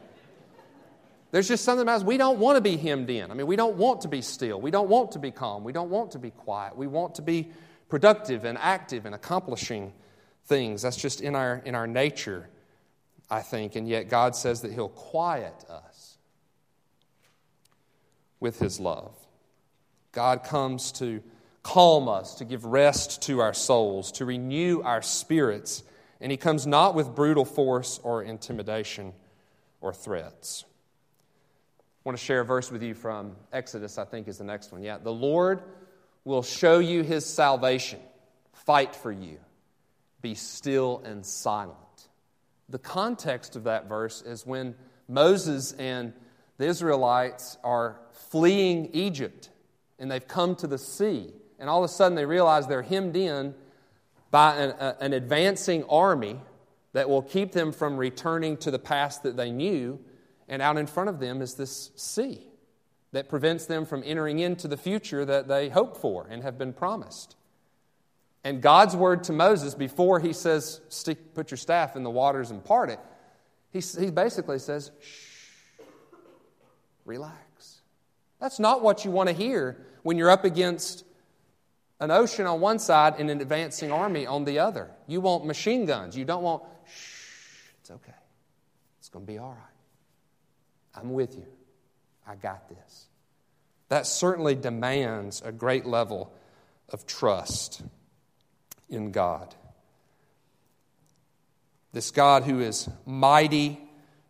There's 1.30 1.49
just 1.49 1.64
something 1.64 1.83
about 1.83 2.00
us, 2.00 2.04
we 2.04 2.16
don't 2.16 2.38
want 2.38 2.56
to 2.56 2.61
be 2.61 2.76
hemmed 2.76 3.11
in. 3.11 3.30
I 3.30 3.35
mean, 3.35 3.47
we 3.47 3.56
don't 3.56 3.76
want 3.76 4.00
to 4.02 4.09
be 4.09 4.23
still. 4.23 4.61
We 4.61 4.71
don't 4.73 4.88
want 4.88 5.12
to 5.12 5.18
be 5.21 5.30
calm. 5.30 5.62
We 5.62 5.73
don't 5.73 5.90
want 5.90 6.11
to 6.12 6.18
be 6.18 6.30
quiet. 6.30 6.76
We 6.76 6.87
want 6.87 7.14
to 7.16 7.23
be 7.23 7.50
productive 7.88 8.44
and 8.44 8.59
active 8.59 9.06
and 9.06 9.14
accomplishing 9.14 9.92
things. 10.47 10.83
That's 10.83 10.97
just 10.97 11.21
in 11.21 11.35
our, 11.35 11.62
in 11.64 11.75
our 11.75 11.87
nature, 11.87 12.49
I 13.35 13.43
think. 13.43 13.76
And 13.76 13.88
yet, 13.88 14.09
God 14.09 14.37
says 14.37 14.62
that 14.62 14.73
He'll 14.73 14.88
quiet 14.88 15.64
us 15.69 16.17
with 18.41 18.59
His 18.59 18.81
love. 18.81 19.14
God 20.12 20.45
comes 20.45 20.93
to 20.93 21.23
calm 21.62 22.09
us, 22.09 22.37
to 22.37 22.45
give 22.45 22.64
rest 22.64 23.23
to 23.23 23.41
our 23.41 23.55
souls, 23.55 24.12
to 24.12 24.25
renew 24.25 24.83
our 24.83 25.03
spirits 25.03 25.83
and 26.25 26.31
he 26.31 26.38
comes 26.38 26.67
not 26.67 26.95
with 26.95 27.14
brutal 27.14 27.45
force 27.45 28.00
or 28.03 28.23
intimidation 28.23 29.12
or 29.83 29.93
threats. 29.93 30.64
I 30.67 32.09
want 32.09 32.17
to 32.17 32.25
share 32.25 32.41
a 32.41 32.45
verse 32.47 32.71
with 32.71 32.83
you 32.83 32.95
from 32.95 33.37
Exodus, 33.53 33.99
I 33.99 34.07
think 34.07 34.26
is 34.26 34.38
the 34.38 34.45
next 34.45 34.73
one. 34.73 34.83
Yeah, 34.83 34.97
the 34.97 35.12
Lord 35.12 35.62
will 36.25 36.43
show 36.43 36.79
you 36.79 37.03
his 37.03 37.26
salvation, 37.26 38.00
fight 38.53 38.97
for 38.97 39.12
you, 39.12 39.38
be 40.23 40.35
still 40.35 41.03
and 41.05 41.26
silent. 41.26 41.79
The 42.68 42.78
context 42.78 43.56
of 43.56 43.64
that 43.64 43.88
verse 43.88 44.23
is 44.23 44.47
when 44.47 44.75
Moses 45.09 45.73
and 45.73 46.12
the 46.59 46.66
Israelites 46.66 47.59
are 47.62 48.00
fleeing 48.12 48.90
Egypt 48.92 49.50
and 49.99 50.11
they've 50.11 50.26
come 50.26 50.56
to 50.56 50.66
the 50.66 50.78
sea, 50.78 51.33
and 51.59 51.71
all 51.71 51.85
of 51.85 51.90
a 51.90 51.92
sudden 51.92 52.16
they 52.16 52.25
realize 52.25 52.66
they're 52.66 52.83
hemmed 52.83 53.16
in 53.16 53.54
by 54.30 54.56
an, 54.56 54.71
a, 54.71 54.97
an 55.00 55.12
advancing 55.12 55.85
army 55.85 56.40
that 56.92 57.09
will 57.09 57.23
keep 57.23 57.52
them 57.52 57.73
from 57.73 57.97
returning 57.97 58.56
to 58.56 58.71
the 58.71 58.78
past 58.78 59.23
that 59.23 59.37
they 59.37 59.50
knew. 59.50 59.99
And 60.49 60.61
out 60.61 60.76
in 60.76 60.87
front 60.87 61.11
of 61.11 61.21
them 61.21 61.42
is 61.42 61.54
this 61.54 61.90
sea 61.97 62.47
that 63.12 63.28
prevents 63.28 63.66
them 63.66 63.85
from 63.85 64.02
entering 64.04 64.40
into 64.40 64.66
the 64.66 64.76
future 64.76 65.25
that 65.25 65.47
they 65.49 65.68
hope 65.68 65.97
for 65.97 66.26
and 66.28 66.42
have 66.42 66.59
been 66.59 66.73
promised. 66.73 67.37
And 68.44 68.60
God's 68.60 68.94
word 68.94 69.24
to 69.24 69.32
Moses 69.32 69.74
before 69.74 70.20
he 70.20 70.34
says, 70.34 70.80
Put 71.34 71.50
your 71.50 71.58
staff 71.58 71.96
in 71.96 72.02
the 72.02 72.10
waters 72.10 72.50
and 72.50 72.62
part 72.62 72.90
it, 72.90 73.00
he, 73.72 74.10
basically 74.10 74.58
says, 74.58 74.92
Shh, 75.00 75.80
relax. 77.06 77.80
That's 78.38 78.60
not 78.60 78.82
what 78.82 79.04
you 79.04 79.10
want 79.10 79.30
to 79.30 79.34
hear 79.34 79.84
when 80.02 80.18
you're 80.18 80.30
up 80.30 80.44
against 80.44 81.04
an 81.98 82.10
ocean 82.10 82.46
on 82.46 82.60
one 82.60 82.78
side 82.78 83.14
and 83.18 83.30
an 83.30 83.40
advancing 83.40 83.90
army 83.90 84.26
on 84.26 84.44
the 84.44 84.58
other. 84.58 84.90
You 85.06 85.22
want 85.22 85.46
machine 85.46 85.86
guns. 85.86 86.14
You 86.14 86.26
don't 86.26 86.42
want, 86.42 86.62
shh, 86.86 87.70
it's 87.80 87.90
okay. 87.90 88.12
It's 88.98 89.08
going 89.08 89.24
to 89.24 89.32
be 89.32 89.38
all 89.38 89.50
right. 89.50 90.94
I'm 90.94 91.14
with 91.14 91.34
you. 91.34 91.46
I 92.26 92.34
got 92.36 92.68
this. 92.68 93.06
That 93.88 94.06
certainly 94.06 94.54
demands 94.54 95.42
a 95.42 95.50
great 95.50 95.87
level 95.87 96.33
of 96.90 97.07
trust 97.07 97.83
in 98.94 99.12
God. 99.12 99.54
This 101.92 102.11
God 102.11 102.42
who 102.42 102.61
is 102.61 102.88
mighty, 103.07 103.80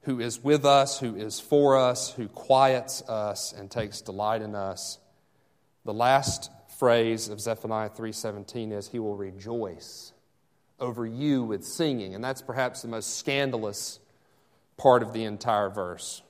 who 0.02 0.20
is 0.20 0.42
with 0.42 0.64
us, 0.66 0.98
who 1.00 1.14
is 1.16 1.40
for 1.40 1.78
us, 1.78 2.10
who 2.12 2.28
quiets 2.28 3.02
us 3.08 3.52
and 3.52 3.70
takes 3.70 4.02
delight 4.02 4.42
in 4.42 4.54
us. 4.54 4.98
The 5.84 5.94
last 5.94 6.50
phrase 6.78 7.28
of 7.28 7.40
Zephaniah 7.40 7.88
3:17 7.88 8.72
is 8.72 8.88
he 8.88 8.98
will 8.98 9.16
rejoice 9.16 10.12
over 10.78 11.06
you 11.06 11.44
with 11.44 11.64
singing, 11.64 12.14
and 12.14 12.22
that's 12.22 12.42
perhaps 12.42 12.82
the 12.82 12.88
most 12.88 13.16
scandalous 13.16 14.00
part 14.76 15.02
of 15.02 15.12
the 15.12 15.24
entire 15.24 15.70
verse. 15.70 16.22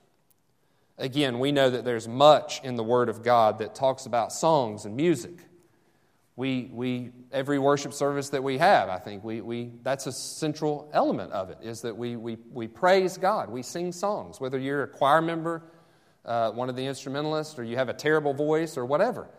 Again, 0.97 1.39
we 1.39 1.51
know 1.51 1.69
that 1.69 1.83
there's 1.83 2.07
much 2.07 2.63
in 2.63 2.75
the 2.75 2.83
Word 2.83 3.09
of 3.09 3.23
God 3.23 3.57
that 3.57 3.75
talks 3.75 4.05
about 4.05 4.31
songs 4.31 4.85
and 4.85 4.95
music. 4.95 5.39
We, 6.37 6.69
we, 6.73 7.11
every 7.31 7.59
worship 7.59 7.93
service 7.93 8.29
that 8.31 8.43
we 8.43 8.57
have, 8.57 8.89
I 8.89 8.99
think, 8.99 9.23
we, 9.23 9.39
we, 9.39 9.71
that's 9.83 10.05
a 10.05 10.11
central 10.11 10.89
element 10.93 11.31
of 11.31 11.49
it, 11.49 11.59
is 11.61 11.81
that 11.81 11.95
we, 11.95 12.17
we, 12.17 12.37
we 12.51 12.67
praise 12.67 13.17
God. 13.17 13.49
We 13.49 13.61
sing 13.61 13.93
songs, 13.93 14.41
whether 14.41 14.59
you're 14.59 14.83
a 14.83 14.87
choir 14.87 15.21
member, 15.21 15.63
uh, 16.25 16.51
one 16.51 16.69
of 16.69 16.75
the 16.75 16.85
instrumentalists, 16.85 17.57
or 17.57 17.63
you 17.63 17.77
have 17.77 17.87
a 17.87 17.93
terrible 17.93 18.33
voice, 18.33 18.77
or 18.77 18.85
whatever. 18.85 19.29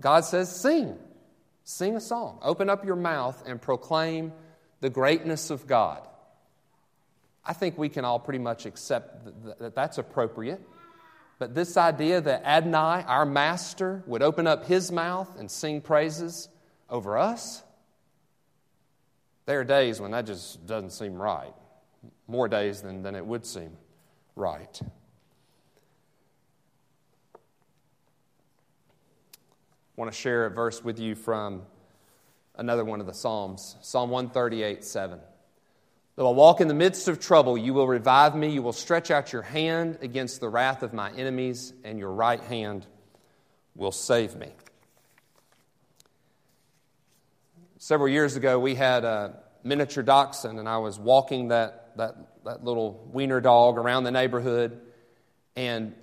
God 0.00 0.24
says, 0.24 0.54
sing. 0.54 0.96
Sing 1.64 1.96
a 1.96 2.00
song. 2.00 2.38
Open 2.42 2.70
up 2.70 2.84
your 2.84 2.96
mouth 2.96 3.42
and 3.46 3.60
proclaim 3.60 4.32
the 4.80 4.90
greatness 4.90 5.50
of 5.50 5.66
God. 5.66 6.06
I 7.44 7.52
think 7.52 7.76
we 7.76 7.88
can 7.88 8.04
all 8.04 8.18
pretty 8.18 8.38
much 8.38 8.64
accept 8.64 9.24
that 9.58 9.74
that's 9.74 9.98
appropriate. 9.98 10.60
But 11.44 11.54
this 11.54 11.76
idea 11.76 12.22
that 12.22 12.42
Adonai, 12.46 13.04
our 13.06 13.26
master, 13.26 14.02
would 14.06 14.22
open 14.22 14.46
up 14.46 14.64
his 14.64 14.90
mouth 14.90 15.28
and 15.38 15.50
sing 15.50 15.82
praises 15.82 16.48
over 16.88 17.18
us, 17.18 17.62
there 19.44 19.60
are 19.60 19.64
days 19.64 20.00
when 20.00 20.12
that 20.12 20.24
just 20.24 20.66
doesn't 20.66 20.92
seem 20.92 21.20
right. 21.20 21.52
More 22.28 22.48
days 22.48 22.80
than, 22.80 23.02
than 23.02 23.14
it 23.14 23.26
would 23.26 23.44
seem 23.44 23.76
right. 24.36 24.80
I 24.82 24.88
want 29.96 30.10
to 30.10 30.16
share 30.16 30.46
a 30.46 30.50
verse 30.50 30.82
with 30.82 30.98
you 30.98 31.14
from 31.14 31.60
another 32.54 32.86
one 32.86 33.00
of 33.00 33.06
the 33.06 33.12
Psalms, 33.12 33.76
Psalm 33.82 34.08
138 34.08 34.82
7. 34.82 35.18
Though 36.16 36.28
I 36.28 36.32
walk 36.32 36.60
in 36.60 36.68
the 36.68 36.74
midst 36.74 37.08
of 37.08 37.18
trouble, 37.18 37.58
you 37.58 37.74
will 37.74 37.88
revive 37.88 38.36
me. 38.36 38.50
You 38.50 38.62
will 38.62 38.72
stretch 38.72 39.10
out 39.10 39.32
your 39.32 39.42
hand 39.42 39.98
against 40.00 40.40
the 40.40 40.48
wrath 40.48 40.84
of 40.84 40.92
my 40.92 41.10
enemies, 41.10 41.72
and 41.82 41.98
your 41.98 42.12
right 42.12 42.40
hand 42.40 42.86
will 43.74 43.90
save 43.90 44.36
me. 44.36 44.52
Several 47.78 48.08
years 48.08 48.36
ago, 48.36 48.60
we 48.60 48.76
had 48.76 49.04
a 49.04 49.40
miniature 49.64 50.04
dachshund, 50.04 50.60
and 50.60 50.68
I 50.68 50.78
was 50.78 51.00
walking 51.00 51.48
that, 51.48 51.96
that, 51.96 52.14
that 52.44 52.62
little 52.62 53.08
wiener 53.12 53.40
dog 53.40 53.76
around 53.76 54.04
the 54.04 54.12
neighborhood. 54.12 54.80
And 55.56 55.94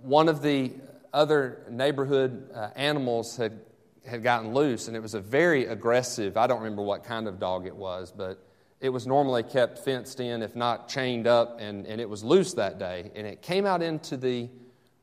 one 0.00 0.28
of 0.28 0.42
the 0.42 0.74
other 1.12 1.66
neighborhood 1.68 2.50
uh, 2.54 2.68
animals 2.76 3.36
had, 3.36 3.60
had 4.06 4.22
gotten 4.22 4.54
loose, 4.54 4.86
and 4.86 4.96
it 4.96 5.00
was 5.00 5.14
a 5.14 5.20
very 5.20 5.66
aggressive, 5.66 6.36
I 6.36 6.46
don't 6.46 6.62
remember 6.62 6.82
what 6.82 7.02
kind 7.02 7.26
of 7.26 7.40
dog 7.40 7.66
it 7.66 7.74
was, 7.74 8.12
but 8.16 8.46
it 8.80 8.90
was 8.90 9.06
normally 9.06 9.42
kept 9.42 9.78
fenced 9.78 10.20
in, 10.20 10.42
if 10.42 10.54
not 10.54 10.88
chained 10.88 11.26
up, 11.26 11.58
and, 11.60 11.86
and 11.86 12.00
it 12.00 12.08
was 12.08 12.22
loose 12.22 12.54
that 12.54 12.78
day. 12.78 13.10
And 13.14 13.26
it 13.26 13.40
came 13.42 13.64
out 13.64 13.82
into 13.82 14.16
the 14.16 14.48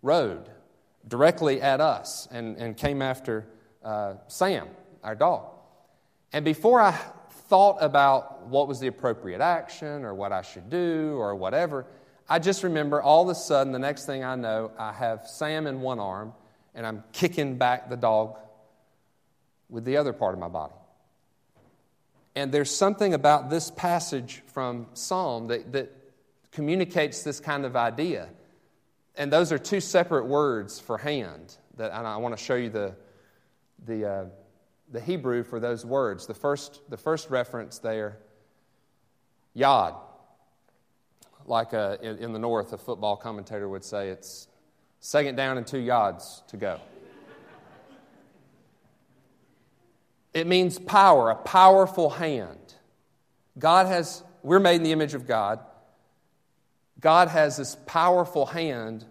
road 0.01 0.49
directly 1.07 1.61
at 1.61 1.81
us 1.81 2.27
and, 2.31 2.57
and 2.57 2.77
came 2.77 3.01
after 3.01 3.47
uh, 3.83 4.15
Sam, 4.27 4.67
our 5.03 5.15
dog. 5.15 5.49
And 6.31 6.45
before 6.45 6.79
I 6.81 6.97
thought 7.49 7.77
about 7.81 8.47
what 8.47 8.67
was 8.67 8.79
the 8.79 8.87
appropriate 8.87 9.41
action 9.41 10.05
or 10.05 10.13
what 10.13 10.31
I 10.31 10.41
should 10.41 10.69
do 10.69 11.15
or 11.17 11.35
whatever, 11.35 11.85
I 12.29 12.39
just 12.39 12.63
remember 12.63 13.01
all 13.01 13.23
of 13.23 13.29
a 13.29 13.35
sudden, 13.35 13.73
the 13.73 13.79
next 13.79 14.05
thing 14.05 14.23
I 14.23 14.35
know, 14.35 14.71
I 14.77 14.93
have 14.93 15.27
Sam 15.27 15.67
in 15.67 15.81
one 15.81 15.99
arm 15.99 16.33
and 16.73 16.85
I'm 16.85 17.03
kicking 17.11 17.57
back 17.57 17.89
the 17.89 17.97
dog 17.97 18.37
with 19.69 19.83
the 19.83 19.97
other 19.97 20.13
part 20.13 20.33
of 20.33 20.39
my 20.39 20.47
body. 20.47 20.73
And 22.35 22.51
there's 22.51 22.75
something 22.75 23.13
about 23.13 23.49
this 23.49 23.69
passage 23.71 24.41
from 24.47 24.87
Psalm 24.93 25.47
that, 25.47 25.71
that 25.73 25.91
communicates 26.51 27.23
this 27.23 27.39
kind 27.39 27.65
of 27.65 27.75
idea. 27.75 28.29
And 29.15 29.31
those 29.31 29.51
are 29.51 29.59
two 29.59 29.79
separate 29.79 30.25
words 30.25 30.79
for 30.79 30.97
hand. 30.97 31.55
That 31.77 31.91
I 31.91 32.17
want 32.17 32.37
to 32.37 32.43
show 32.43 32.55
you 32.55 32.69
the, 32.69 32.95
the, 33.85 34.09
uh, 34.09 34.25
the 34.91 34.99
Hebrew 34.99 35.43
for 35.43 35.59
those 35.59 35.85
words. 35.85 36.27
The 36.27 36.33
first, 36.33 36.81
the 36.89 36.97
first 36.97 37.29
reference 37.29 37.79
there, 37.79 38.17
yod, 39.53 39.95
like 41.45 41.73
a, 41.73 41.99
in, 42.01 42.17
in 42.17 42.33
the 42.33 42.39
North, 42.39 42.73
a 42.73 42.77
football 42.77 43.15
commentator 43.15 43.67
would 43.67 43.83
say, 43.83 44.09
it's 44.09 44.47
second 44.99 45.35
down 45.35 45.57
and 45.57 45.67
two 45.67 45.79
yards 45.79 46.43
to 46.47 46.57
go. 46.57 46.79
It 50.33 50.47
means 50.47 50.79
power, 50.79 51.29
a 51.29 51.35
powerful 51.35 52.09
hand. 52.09 52.59
God 53.57 53.85
has, 53.87 54.23
we're 54.41 54.59
made 54.59 54.77
in 54.77 54.83
the 54.83 54.91
image 54.91 55.13
of 55.13 55.27
God. 55.27 55.59
God 56.99 57.27
has 57.27 57.57
this 57.57 57.77
powerful 57.85 58.45
hand 58.45 59.05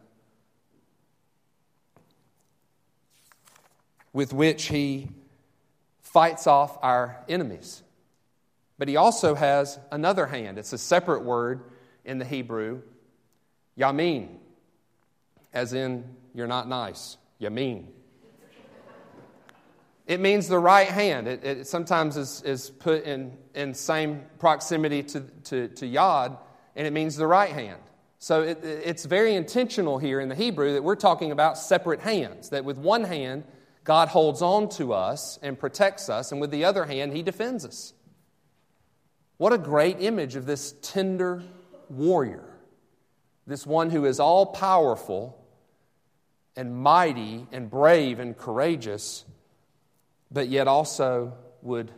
with 4.13 4.33
which 4.33 4.65
He 4.65 5.09
fights 6.01 6.47
off 6.47 6.77
our 6.83 7.19
enemies. 7.29 7.83
But 8.79 8.89
He 8.89 8.97
also 8.97 9.35
has 9.35 9.79
another 9.91 10.27
hand. 10.27 10.59
It's 10.59 10.73
a 10.73 10.79
separate 10.79 11.23
word 11.23 11.63
in 12.05 12.19
the 12.19 12.25
Hebrew, 12.25 12.83
yamin, 13.79 14.29
as 15.53 15.73
in 15.73 16.17
you're 16.35 16.49
not 16.49 16.69
nice, 16.69 17.17
yamin. 17.41 17.87
It 20.13 20.21
means 20.21 20.47
the 20.47 20.59
right 20.59 20.89
hand. 20.89 21.27
It, 21.27 21.43
it 21.43 21.67
sometimes 21.67 22.19
is, 22.19 22.43
is 22.43 22.69
put 22.69 23.05
in, 23.05 23.35
in 23.55 23.73
same 23.73 24.23
proximity 24.39 25.03
to, 25.05 25.21
to, 25.45 25.69
to 25.69 25.87
yod, 25.87 26.37
and 26.77 26.87
it 26.87 26.93
means 26.93 27.17
the 27.17 27.27
right 27.27 27.49
hand. 27.49 27.81
So 28.19 28.43
it, 28.43 28.63
it's 28.63 29.07
very 29.07 29.35
intentional 29.35 29.97
here 29.97 30.21
in 30.21 30.29
the 30.29 30.35
Hebrew 30.35 30.75
that 30.75 30.85
we're 30.85 30.97
talking 30.97 31.33
about 31.33 31.57
separate 31.57 32.01
hands, 32.01 32.51
that 32.51 32.63
with 32.63 32.77
one 32.77 33.05
hand, 33.05 33.45
God 33.85 34.09
holds 34.09 34.43
on 34.43 34.69
to 34.77 34.93
us 34.93 35.39
and 35.43 35.59
protects 35.59 36.11
us, 36.11 36.31
and 36.31 36.43
with 36.43 36.51
the 36.51 36.67
other 36.67 36.85
hand, 36.85 37.15
He 37.15 37.23
defends 37.23 37.65
us. 37.65 37.95
What 39.39 39.55
a 39.55 39.59
great 39.59 39.97
image 40.03 40.37
of 40.37 40.45
this 40.45 40.75
tender 40.83 41.43
warrior, 41.89 42.45
this 43.47 43.67
one 43.67 43.89
who 43.89 44.05
is 44.05 44.21
all 44.21 44.45
powerful 44.45 45.43
and 46.55 46.77
mighty 46.77 47.47
and 47.51 47.71
brave 47.71 48.21
and 48.21 48.37
courageous, 48.37 49.25
but 50.33 50.49
yet 50.49 50.67
also 50.67 51.35
would, 51.61 51.93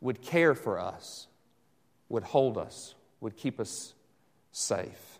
would 0.00 0.22
care 0.22 0.54
for 0.54 0.78
us, 0.78 1.26
would 2.08 2.22
hold 2.22 2.56
us, 2.56 2.94
would 3.20 3.36
keep 3.36 3.58
us 3.58 3.94
safe. 4.52 5.18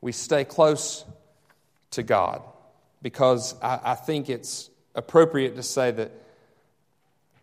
We 0.00 0.12
stay 0.12 0.44
close 0.44 1.04
to 1.92 2.02
God 2.02 2.42
because 3.02 3.54
I, 3.62 3.80
I 3.82 3.94
think 3.94 4.28
it's 4.28 4.70
appropriate 4.94 5.56
to 5.56 5.62
say 5.62 5.90
that 5.92 6.12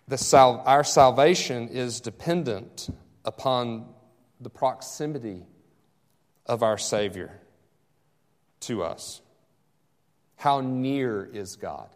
the 0.07 0.17
sal- 0.17 0.63
our 0.65 0.83
salvation 0.83 1.69
is 1.69 1.99
dependent 1.99 2.89
upon 3.25 3.87
the 4.39 4.49
proximity 4.49 5.43
of 6.45 6.61
our 6.61 6.77
Savior 6.77 7.41
to 8.61 8.83
us. 8.83 9.21
How 10.35 10.61
near 10.61 11.25
is 11.25 11.55
God? 11.55 11.89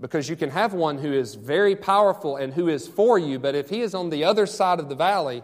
Because 0.00 0.28
you 0.28 0.36
can 0.36 0.50
have 0.50 0.74
one 0.74 0.98
who 0.98 1.12
is 1.12 1.34
very 1.34 1.74
powerful 1.74 2.36
and 2.36 2.52
who 2.52 2.68
is 2.68 2.86
for 2.86 3.18
you, 3.18 3.38
but 3.38 3.54
if 3.54 3.68
he 3.68 3.80
is 3.80 3.94
on 3.94 4.10
the 4.10 4.24
other 4.24 4.46
side 4.46 4.78
of 4.78 4.88
the 4.88 4.94
valley, 4.94 5.42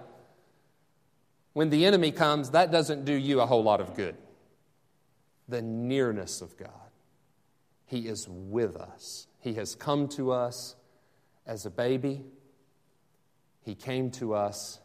when 1.54 1.70
the 1.70 1.86
enemy 1.86 2.12
comes, 2.12 2.50
that 2.50 2.70
doesn't 2.70 3.04
do 3.04 3.14
you 3.14 3.40
a 3.40 3.46
whole 3.46 3.62
lot 3.62 3.80
of 3.80 3.94
good. 3.94 4.16
The 5.48 5.62
nearness 5.62 6.40
of 6.40 6.56
God. 6.56 6.70
He 7.86 8.08
is 8.08 8.28
with 8.28 8.76
us. 8.76 9.26
He 9.40 9.54
has 9.54 9.74
come 9.74 10.08
to 10.08 10.32
us 10.32 10.76
as 11.46 11.66
a 11.66 11.70
baby. 11.70 12.24
He 13.62 13.74
came 13.74 14.10
to 14.12 14.34
us, 14.34 14.80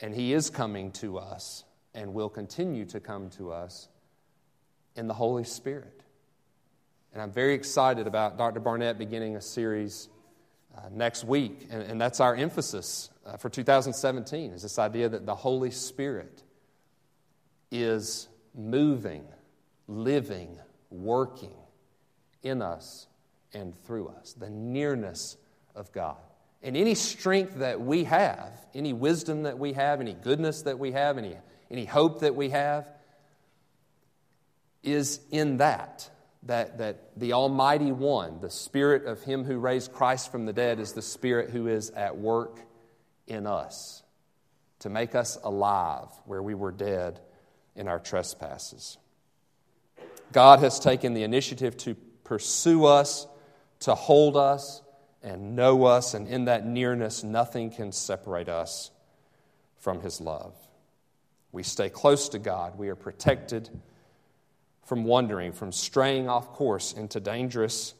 and 0.00 0.14
He 0.14 0.32
is 0.32 0.50
coming 0.50 0.92
to 0.92 1.18
us, 1.18 1.64
and 1.94 2.14
will 2.14 2.28
continue 2.28 2.84
to 2.86 3.00
come 3.00 3.30
to 3.30 3.52
us 3.52 3.88
in 4.96 5.06
the 5.08 5.14
Holy 5.14 5.44
Spirit. 5.44 6.02
And 7.12 7.22
I'm 7.22 7.30
very 7.30 7.54
excited 7.54 8.06
about 8.06 8.36
Dr. 8.38 8.60
Barnett 8.60 8.98
beginning 8.98 9.36
a 9.36 9.40
series 9.40 10.08
uh, 10.76 10.88
next 10.90 11.24
week, 11.24 11.68
and, 11.70 11.82
and, 11.82 12.00
that's 12.00 12.18
our 12.18 12.34
emphasis 12.34 13.08
uh, 13.24 13.36
for 13.36 13.48
2017 13.48 14.52
is 14.52 14.62
this 14.62 14.76
idea 14.76 15.08
that 15.08 15.24
the 15.24 15.34
Holy 15.34 15.70
Spirit 15.70 16.42
is 17.70 18.28
moving, 18.56 19.24
living, 19.86 20.58
working 20.90 21.54
in 22.42 22.60
us 22.60 23.06
and 23.52 23.72
through 23.84 24.08
us, 24.08 24.32
the 24.32 24.50
nearness 24.50 25.36
of 25.76 25.92
God. 25.92 26.16
And 26.62 26.76
any 26.76 26.94
strength 26.94 27.56
that 27.56 27.80
we 27.80 28.04
have, 28.04 28.52
any 28.74 28.92
wisdom 28.92 29.44
that 29.44 29.58
we 29.58 29.74
have, 29.74 30.00
any 30.00 30.14
goodness 30.14 30.62
that 30.62 30.78
we 30.78 30.92
have, 30.92 31.18
any, 31.18 31.36
any 31.70 31.84
hope 31.84 32.20
that 32.20 32.34
we 32.34 32.50
have, 32.50 32.88
is 34.84 35.20
in 35.30 35.58
that. 35.58 36.10
That, 36.44 36.76
that 36.78 37.18
the 37.18 37.32
Almighty 37.32 37.90
One, 37.90 38.40
the 38.40 38.50
Spirit 38.50 39.06
of 39.06 39.22
Him 39.22 39.44
who 39.44 39.58
raised 39.58 39.92
Christ 39.92 40.30
from 40.30 40.44
the 40.44 40.52
dead, 40.52 40.78
is 40.78 40.92
the 40.92 41.00
Spirit 41.00 41.50
who 41.50 41.68
is 41.68 41.88
at 41.90 42.18
work 42.18 42.58
in 43.26 43.46
us 43.46 44.02
to 44.80 44.90
make 44.90 45.14
us 45.14 45.38
alive 45.42 46.08
where 46.26 46.42
we 46.42 46.54
were 46.54 46.70
dead 46.70 47.18
in 47.74 47.88
our 47.88 47.98
trespasses. 47.98 48.98
God 50.32 50.58
has 50.58 50.78
taken 50.78 51.14
the 51.14 51.22
initiative 51.22 51.76
to 51.78 51.94
pursue 52.24 52.84
us, 52.84 53.26
to 53.80 53.94
hold 53.94 54.36
us, 54.36 54.82
and 55.22 55.56
know 55.56 55.84
us, 55.84 56.12
and 56.12 56.28
in 56.28 56.44
that 56.44 56.66
nearness, 56.66 57.24
nothing 57.24 57.70
can 57.70 57.92
separate 57.92 58.50
us 58.50 58.90
from 59.78 60.02
His 60.02 60.20
love. 60.20 60.54
We 61.50 61.62
stay 61.62 61.88
close 61.88 62.28
to 62.30 62.38
God, 62.38 62.76
we 62.78 62.88
are 62.90 62.96
protected 62.96 63.70
from 64.84 65.04
wandering, 65.04 65.52
from 65.52 65.72
straying 65.72 66.28
off 66.28 66.52
course 66.52 66.92
into 66.92 67.20
dangerous 67.20 67.94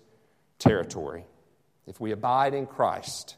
territory. 0.59 1.25
If 1.87 2.01
we 2.01 2.13
abide 2.13 2.55
in 2.55 2.67
Christ, 2.67 3.37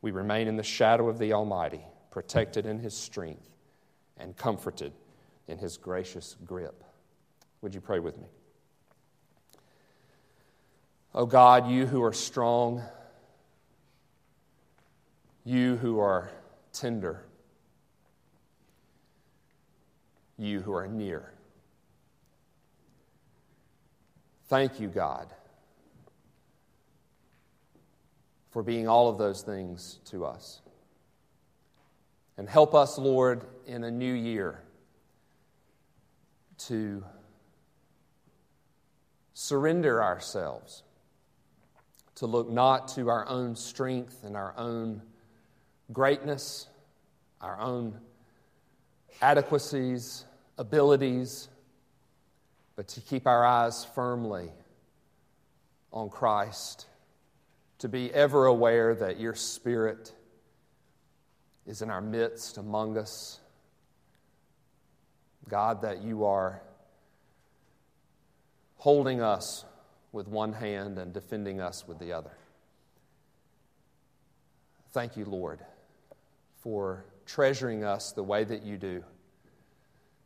we 0.00 0.10
remain 0.10 0.48
in 0.48 0.56
the 0.56 0.62
shadow 0.62 1.08
of 1.08 1.18
the 1.18 1.32
Almighty, 1.32 1.80
protected 2.10 2.66
in 2.66 2.78
His 2.78 2.94
strength 2.96 3.48
and 4.18 4.36
comforted 4.36 4.92
in 5.48 5.58
His 5.58 5.76
gracious 5.76 6.36
grip. 6.44 6.84
Would 7.62 7.74
you 7.74 7.80
pray 7.80 7.98
with 7.98 8.18
me? 8.18 8.26
Oh 11.14 11.26
God, 11.26 11.70
you 11.70 11.86
who 11.86 12.02
are 12.02 12.12
strong, 12.12 12.82
you 15.44 15.76
who 15.76 15.98
are 16.00 16.30
tender, 16.72 17.24
you 20.38 20.60
who 20.60 20.72
are 20.74 20.86
near. 20.86 21.32
Thank 24.52 24.80
you, 24.80 24.88
God, 24.88 25.32
for 28.50 28.62
being 28.62 28.86
all 28.86 29.08
of 29.08 29.16
those 29.16 29.40
things 29.40 29.98
to 30.10 30.26
us. 30.26 30.60
And 32.36 32.46
help 32.46 32.74
us, 32.74 32.98
Lord, 32.98 33.46
in 33.66 33.82
a 33.82 33.90
new 33.90 34.12
year 34.12 34.60
to 36.66 37.02
surrender 39.32 40.02
ourselves 40.02 40.82
to 42.16 42.26
look 42.26 42.50
not 42.50 42.88
to 42.88 43.08
our 43.08 43.26
own 43.26 43.56
strength 43.56 44.22
and 44.22 44.36
our 44.36 44.52
own 44.58 45.00
greatness, 45.94 46.66
our 47.40 47.58
own 47.58 47.98
adequacies, 49.22 50.26
abilities, 50.58 51.48
but 52.82 52.88
to 52.88 53.00
keep 53.00 53.28
our 53.28 53.44
eyes 53.44 53.84
firmly 53.94 54.50
on 55.92 56.10
Christ, 56.10 56.88
to 57.78 57.88
be 57.88 58.12
ever 58.12 58.46
aware 58.46 58.92
that 58.92 59.20
your 59.20 59.36
Spirit 59.36 60.12
is 61.64 61.80
in 61.80 61.90
our 61.90 62.00
midst, 62.00 62.58
among 62.58 62.98
us. 62.98 63.38
God, 65.48 65.82
that 65.82 66.02
you 66.02 66.24
are 66.24 66.60
holding 68.78 69.22
us 69.22 69.64
with 70.10 70.26
one 70.26 70.52
hand 70.52 70.98
and 70.98 71.12
defending 71.12 71.60
us 71.60 71.86
with 71.86 72.00
the 72.00 72.12
other. 72.12 72.36
Thank 74.90 75.16
you, 75.16 75.24
Lord, 75.24 75.60
for 76.62 77.04
treasuring 77.26 77.84
us 77.84 78.10
the 78.10 78.24
way 78.24 78.42
that 78.42 78.64
you 78.64 78.76
do. 78.76 79.04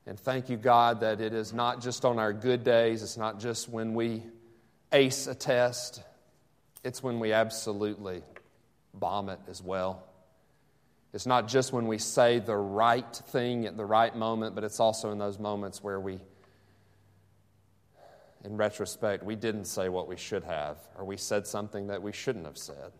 And 0.06 0.18
thank 0.18 0.48
you, 0.48 0.56
God, 0.56 1.00
that 1.00 1.20
it 1.20 1.32
is 1.32 1.52
not 1.52 1.82
just 1.82 2.04
on 2.04 2.18
our 2.18 2.32
good 2.32 2.62
days, 2.62 3.02
it's 3.02 3.16
not 3.16 3.40
just 3.40 3.68
when 3.68 3.94
we 3.94 4.22
ace 4.92 5.26
a 5.26 5.34
test, 5.34 6.02
it's 6.84 7.02
when 7.02 7.18
we 7.18 7.32
absolutely 7.32 8.22
bomb 8.94 9.28
it 9.28 9.40
as 9.48 9.62
well. 9.62 10.04
It's 11.12 11.26
not 11.26 11.48
just 11.48 11.72
when 11.72 11.86
we 11.86 11.98
say 11.98 12.38
the 12.38 12.56
right 12.56 13.16
thing 13.28 13.66
at 13.66 13.76
the 13.76 13.84
right 13.84 14.14
moment, 14.14 14.54
but 14.54 14.64
it's 14.64 14.80
also 14.80 15.10
in 15.10 15.18
those 15.18 15.38
moments 15.38 15.82
where 15.82 15.98
we 15.98 16.20
in 18.44 18.56
retrospect, 18.56 19.24
we 19.24 19.34
didn't 19.34 19.64
say 19.64 19.88
what 19.88 20.06
we 20.06 20.16
should 20.16 20.44
have, 20.44 20.78
or 20.96 21.04
we 21.04 21.16
said 21.16 21.48
something 21.48 21.88
that 21.88 22.00
we 22.00 22.12
shouldn't 22.12 22.46
have 22.46 22.56
said. 22.56 22.92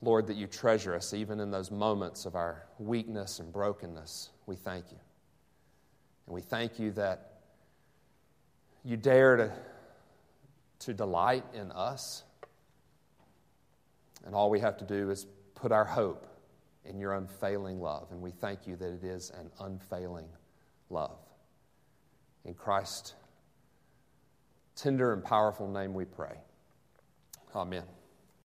Lord, 0.00 0.28
that 0.28 0.36
you 0.36 0.46
treasure 0.46 0.94
us 0.94 1.12
even 1.12 1.38
in 1.38 1.50
those 1.50 1.70
moments 1.70 2.24
of 2.24 2.34
our 2.34 2.64
weakness 2.78 3.40
and 3.40 3.52
brokenness. 3.52 4.30
We 4.46 4.56
thank 4.56 4.86
you. 4.90 4.96
And 6.30 6.36
we 6.36 6.42
thank 6.42 6.78
you 6.78 6.92
that 6.92 7.40
you 8.84 8.96
dare 8.96 9.36
to, 9.36 9.52
to 10.78 10.94
delight 10.94 11.42
in 11.52 11.72
us. 11.72 12.22
And 14.24 14.32
all 14.32 14.48
we 14.48 14.60
have 14.60 14.76
to 14.76 14.84
do 14.84 15.10
is 15.10 15.26
put 15.56 15.72
our 15.72 15.84
hope 15.84 16.28
in 16.84 17.00
your 17.00 17.14
unfailing 17.14 17.80
love. 17.80 18.12
And 18.12 18.22
we 18.22 18.30
thank 18.30 18.68
you 18.68 18.76
that 18.76 18.92
it 18.92 19.02
is 19.02 19.32
an 19.40 19.50
unfailing 19.58 20.28
love. 20.88 21.18
In 22.44 22.54
Christ's 22.54 23.14
tender 24.76 25.12
and 25.12 25.24
powerful 25.24 25.66
name 25.66 25.94
we 25.94 26.04
pray. 26.04 26.36
Amen. 27.56 27.82